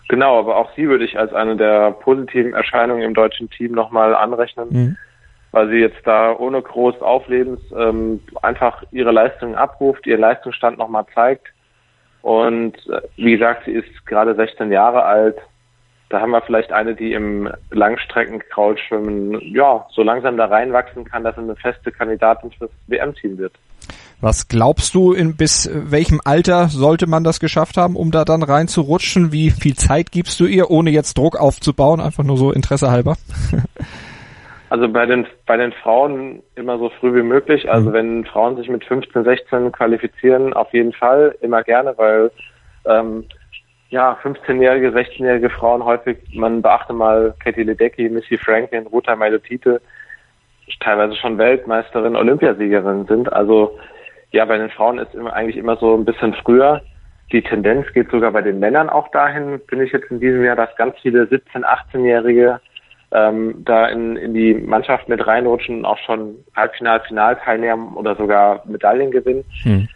Genau, 0.07 0.39
aber 0.39 0.55
auch 0.55 0.69
sie 0.75 0.87
würde 0.87 1.03
ich 1.03 1.17
als 1.17 1.33
eine 1.33 1.57
der 1.57 1.91
positiven 1.91 2.53
Erscheinungen 2.53 3.01
im 3.01 3.15
deutschen 3.15 3.49
Team 3.49 3.71
nochmal 3.71 4.15
anrechnen. 4.15 4.67
Mhm 4.69 4.97
weil 5.57 5.69
sie 5.69 5.77
jetzt 5.77 6.05
da 6.05 6.37
ohne 6.37 6.61
groß 6.61 7.01
Auflebens 7.01 7.59
ähm, 7.75 8.19
einfach 8.43 8.83
ihre 8.91 9.11
Leistung 9.11 9.55
abruft, 9.55 10.05
ihr 10.05 10.19
Leistungsstand 10.19 10.77
nochmal 10.77 11.07
zeigt. 11.15 11.47
Und 12.21 12.75
äh, 12.89 13.01
wie 13.15 13.31
gesagt, 13.31 13.65
sie 13.65 13.71
ist 13.71 14.05
gerade 14.05 14.35
16 14.35 14.71
Jahre 14.71 15.01
alt. 15.01 15.37
Da 16.09 16.21
haben 16.21 16.29
wir 16.29 16.43
vielleicht 16.43 16.71
eine, 16.71 16.93
die 16.93 17.13
im 17.13 17.49
Langstreckenkraulschwimmen 17.71 19.41
ja 19.51 19.87
so 19.89 20.03
langsam 20.03 20.37
da 20.37 20.45
reinwachsen 20.45 21.05
kann, 21.05 21.23
dass 21.23 21.33
sie 21.33 21.41
eine 21.41 21.55
feste 21.55 21.91
Kandidatin 21.91 22.51
fürs 22.51 22.71
WM-Team 22.85 23.39
wird. 23.39 23.53
Was 24.21 24.47
glaubst 24.47 24.93
du, 24.93 25.11
in 25.13 25.37
bis 25.37 25.67
welchem 25.73 26.21
Alter 26.23 26.67
sollte 26.67 27.07
man 27.07 27.23
das 27.23 27.39
geschafft 27.39 27.77
haben, 27.77 27.95
um 27.95 28.11
da 28.11 28.25
dann 28.25 28.43
reinzurutschen? 28.43 29.31
Wie 29.31 29.49
viel 29.49 29.75
Zeit 29.75 30.11
gibst 30.11 30.39
du 30.39 30.45
ihr, 30.45 30.69
ohne 30.69 30.91
jetzt 30.91 31.17
Druck 31.17 31.35
aufzubauen? 31.35 31.99
Einfach 31.99 32.23
nur 32.23 32.37
so 32.37 32.51
Interesse 32.51 32.91
halber. 32.91 33.17
Also 34.69 34.89
bei 34.89 35.05
den 35.05 35.25
bei 35.45 35.55
den 35.55 35.71
Frauen 35.71 36.43
immer 36.55 36.77
so 36.77 36.89
früh 36.89 37.15
wie 37.15 37.23
möglich. 37.23 37.69
Also 37.71 37.89
mhm. 37.89 37.93
wenn 37.93 38.25
Frauen 38.25 38.57
sich 38.57 38.69
mit 38.69 38.83
15, 38.83 39.23
16 39.23 39.71
qualifizieren, 39.71 40.53
auf 40.53 40.73
jeden 40.73 40.93
Fall 40.93 41.35
immer 41.41 41.63
gerne, 41.63 41.97
weil 41.97 42.31
ähm, 42.85 43.25
ja 43.89 44.17
15-jährige, 44.21 44.89
16-jährige 44.89 45.49
Frauen 45.49 45.85
häufig, 45.85 46.17
man 46.33 46.61
beachte 46.61 46.93
mal 46.93 47.33
Katie 47.39 47.63
Ledecky, 47.63 48.09
Missy 48.09 48.37
Franklin, 48.37 48.87
Ruta 48.87 49.15
Mailotite, 49.15 49.81
teilweise 50.81 51.15
schon 51.15 51.37
Weltmeisterin, 51.37 52.15
Olympiasiegerin 52.15 53.05
sind. 53.05 53.31
Also 53.31 53.77
ja, 54.31 54.43
bei 54.43 54.57
den 54.57 54.69
Frauen 54.69 54.97
ist 54.97 55.15
immer 55.15 55.33
eigentlich 55.33 55.55
immer 55.55 55.77
so 55.77 55.95
ein 55.95 56.03
bisschen 56.03 56.33
früher. 56.33 56.81
Die 57.31 57.41
Tendenz 57.41 57.91
geht 57.93 58.09
sogar 58.09 58.31
bei 58.31 58.41
den 58.41 58.59
Männern 58.59 58.89
auch 58.89 59.09
dahin, 59.11 59.59
bin 59.67 59.81
ich 59.81 59.91
jetzt 59.91 60.11
in 60.11 60.19
diesem 60.19 60.43
Jahr, 60.43 60.55
dass 60.55 60.75
ganz 60.75 60.95
viele 61.01 61.23
17-, 61.23 61.63
18-Jährige 61.63 62.59
ähm, 63.11 63.63
da 63.65 63.87
in, 63.87 64.17
in 64.17 64.33
die 64.33 64.53
Mannschaft 64.53 65.07
mit 65.07 65.25
reinrutschen 65.25 65.79
und 65.79 65.85
auch 65.85 65.97
schon 65.99 66.35
Halbfinal, 66.55 67.01
Final 67.07 67.35
teilnehmen 67.37 67.93
oder 67.95 68.15
sogar 68.15 68.63
Medaillen 68.65 69.11
gewinnen. 69.11 69.45
Hm. 69.63 69.87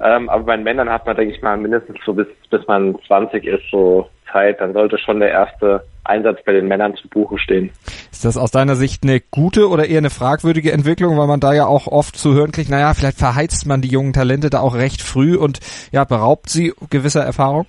Ähm, 0.00 0.28
aber 0.28 0.44
bei 0.44 0.56
den 0.56 0.64
Männern 0.64 0.90
hat 0.90 1.06
man, 1.06 1.16
denke 1.16 1.34
ich 1.34 1.42
mal, 1.42 1.56
mindestens 1.56 1.96
so 2.04 2.12
bis, 2.12 2.26
bis 2.50 2.66
man 2.66 2.96
20 3.06 3.44
ist, 3.46 3.62
so 3.70 4.08
Zeit. 4.30 4.60
Dann 4.60 4.72
sollte 4.72 4.98
schon 4.98 5.20
der 5.20 5.30
erste 5.30 5.84
Einsatz 6.04 6.40
bei 6.44 6.52
den 6.52 6.68
Männern 6.68 6.94
zu 6.96 7.08
Buche 7.08 7.38
stehen. 7.38 7.70
Ist 8.10 8.24
das 8.24 8.36
aus 8.36 8.50
deiner 8.50 8.76
Sicht 8.76 9.04
eine 9.04 9.20
gute 9.20 9.68
oder 9.68 9.86
eher 9.86 9.98
eine 9.98 10.10
fragwürdige 10.10 10.72
Entwicklung, 10.72 11.16
weil 11.16 11.26
man 11.26 11.40
da 11.40 11.54
ja 11.54 11.66
auch 11.66 11.86
oft 11.86 12.16
zu 12.16 12.34
hören 12.34 12.52
kriegt, 12.52 12.68
naja, 12.68 12.92
vielleicht 12.94 13.18
verheizt 13.18 13.66
man 13.66 13.80
die 13.80 13.88
jungen 13.88 14.12
Talente 14.12 14.50
da 14.50 14.60
auch 14.60 14.74
recht 14.74 15.00
früh 15.00 15.36
und 15.36 15.60
ja, 15.92 16.04
beraubt 16.04 16.50
sie 16.50 16.74
gewisser 16.90 17.24
Erfahrung? 17.24 17.66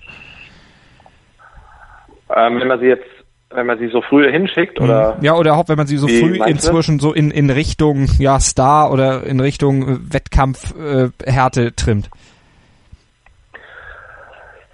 Ähm, 2.34 2.60
wenn 2.60 2.68
man 2.68 2.80
sie 2.80 2.86
jetzt 2.86 3.06
wenn 3.50 3.66
man 3.66 3.78
sie 3.78 3.88
so 3.88 4.02
früh 4.02 4.30
hinschickt 4.30 4.80
oder 4.80 5.16
ja 5.22 5.34
oder 5.34 5.56
auch 5.56 5.68
wenn 5.68 5.76
man 5.76 5.86
sie 5.86 5.96
so 5.96 6.06
früh 6.06 6.38
inzwischen 6.46 6.98
so 6.98 7.12
in 7.12 7.30
in 7.30 7.50
Richtung 7.50 8.06
ja 8.18 8.40
Star 8.40 8.92
oder 8.92 9.24
in 9.24 9.40
Richtung 9.40 10.12
Wettkampfhärte 10.12 11.62
äh, 11.66 11.70
trimmt. 11.72 12.10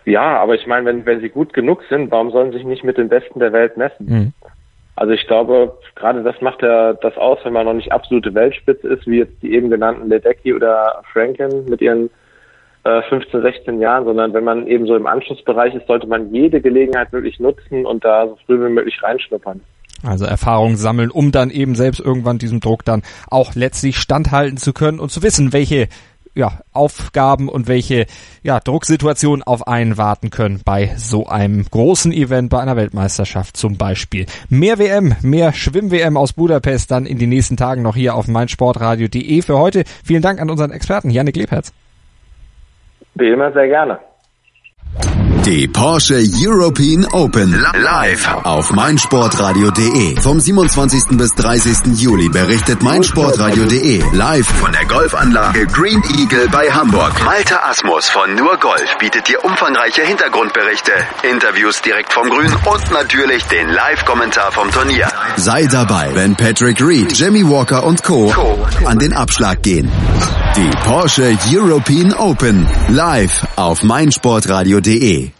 Ja, 0.04 0.38
aber 0.38 0.54
ich 0.54 0.66
meine, 0.66 0.86
wenn 0.86 1.06
wenn 1.06 1.20
sie 1.20 1.30
gut 1.30 1.52
genug 1.52 1.82
sind, 1.88 2.10
warum 2.10 2.30
sollen 2.30 2.50
sie 2.50 2.58
sich 2.58 2.66
nicht 2.66 2.84
mit 2.84 2.98
den 2.98 3.08
Besten 3.08 3.38
der 3.38 3.52
Welt 3.52 3.76
messen? 3.76 4.06
Mhm. 4.06 4.32
Also 4.96 5.12
ich 5.12 5.26
glaube, 5.26 5.76
gerade 5.96 6.22
das 6.22 6.40
macht 6.40 6.62
ja 6.62 6.92
das 6.92 7.16
aus, 7.16 7.38
wenn 7.44 7.52
man 7.52 7.66
noch 7.66 7.74
nicht 7.74 7.92
absolute 7.92 8.34
Weltspitze 8.34 8.88
ist, 8.88 9.06
wie 9.06 9.18
jetzt 9.18 9.42
die 9.42 9.52
eben 9.52 9.70
genannten 9.70 10.08
Ledecky 10.08 10.54
oder 10.54 11.02
Franklin 11.12 11.64
mit 11.68 11.80
ihren 11.80 12.10
15, 12.84 13.40
äh, 13.40 13.42
16 13.42 13.80
Jahren, 13.80 14.04
sondern 14.04 14.34
wenn 14.34 14.44
man 14.44 14.66
eben 14.66 14.86
so 14.86 14.94
im 14.94 15.06
Anschlussbereich 15.06 15.74
ist, 15.74 15.86
sollte 15.86 16.06
man 16.06 16.32
jede 16.32 16.60
Gelegenheit 16.60 17.12
wirklich 17.12 17.40
nutzen 17.40 17.86
und 17.86 18.04
da 18.04 18.28
so 18.28 18.36
früh 18.46 18.64
wie 18.64 18.72
möglich 18.72 19.02
reinschnuppern. 19.02 19.60
Also 20.02 20.26
Erfahrung 20.26 20.76
sammeln, 20.76 21.10
um 21.10 21.32
dann 21.32 21.50
eben 21.50 21.74
selbst 21.76 22.00
irgendwann 22.00 22.38
diesem 22.38 22.60
Druck 22.60 22.84
dann 22.84 23.02
auch 23.30 23.54
letztlich 23.54 23.96
standhalten 23.96 24.58
zu 24.58 24.74
können 24.74 25.00
und 25.00 25.10
zu 25.10 25.22
wissen, 25.22 25.54
welche 25.54 25.88
ja, 26.34 26.60
Aufgaben 26.72 27.48
und 27.48 27.68
welche 27.68 28.06
ja, 28.42 28.58
Drucksituationen 28.60 29.42
auf 29.44 29.66
einen 29.68 29.96
warten 29.96 30.30
können 30.30 30.60
bei 30.64 30.92
so 30.96 31.26
einem 31.26 31.64
großen 31.64 32.12
Event, 32.12 32.50
bei 32.50 32.60
einer 32.60 32.76
Weltmeisterschaft 32.76 33.56
zum 33.56 33.76
Beispiel. 33.76 34.26
Mehr 34.48 34.78
WM, 34.78 35.14
mehr 35.22 35.52
Schwimm-WM 35.52 36.16
aus 36.16 36.32
Budapest 36.32 36.90
dann 36.90 37.06
in 37.06 37.18
den 37.18 37.28
nächsten 37.28 37.56
Tagen 37.56 37.82
noch 37.82 37.94
hier 37.94 38.16
auf 38.16 38.26
meinsportradio.de. 38.26 39.42
Für 39.42 39.58
heute 39.58 39.84
vielen 40.04 40.22
Dank 40.22 40.40
an 40.40 40.50
unseren 40.50 40.72
Experten 40.72 41.10
Janik 41.10 41.36
Lebherz. 41.36 41.72
Wie 43.14 43.28
immer 43.28 43.52
sehr 43.52 43.68
gerne. 43.68 43.98
Die 45.46 45.68
Porsche 45.68 46.24
European 46.40 47.04
Open 47.12 47.52
live 47.52 48.26
auf 48.44 48.72
meinsportradio.de. 48.72 50.18
Vom 50.22 50.40
27. 50.40 51.18
bis 51.18 51.34
30. 51.34 52.00
Juli 52.00 52.30
berichtet 52.30 52.82
meinsportradio.de 52.82 54.02
live 54.14 54.46
von 54.46 54.72
der 54.72 54.86
Golfanlage 54.86 55.66
Green 55.66 56.02
Eagle 56.18 56.48
bei 56.50 56.70
Hamburg. 56.70 57.22
Malte 57.26 57.62
Asmus 57.62 58.08
von 58.08 58.34
Nur 58.34 58.56
Golf 58.56 58.96
bietet 58.98 59.28
dir 59.28 59.44
umfangreiche 59.44 60.00
Hintergrundberichte, 60.00 60.92
Interviews 61.30 61.82
direkt 61.82 62.14
vom 62.14 62.30
Grün 62.30 62.50
und 62.64 62.90
natürlich 62.90 63.44
den 63.44 63.68
Live-Kommentar 63.68 64.50
vom 64.50 64.70
Turnier. 64.70 65.08
Sei 65.36 65.66
dabei, 65.66 66.10
wenn 66.14 66.36
Patrick 66.36 66.80
Reed, 66.80 67.12
Jamie 67.18 67.44
Walker 67.44 67.84
und 67.84 68.02
Co. 68.02 68.32
an 68.86 68.98
den 68.98 69.12
Abschlag 69.12 69.62
gehen. 69.62 69.92
Die 70.56 70.70
Porsche 70.84 71.36
European 71.52 72.14
Open 72.14 72.66
live 72.88 73.46
auf 73.56 73.82
meinsportradio.de. 73.82 75.33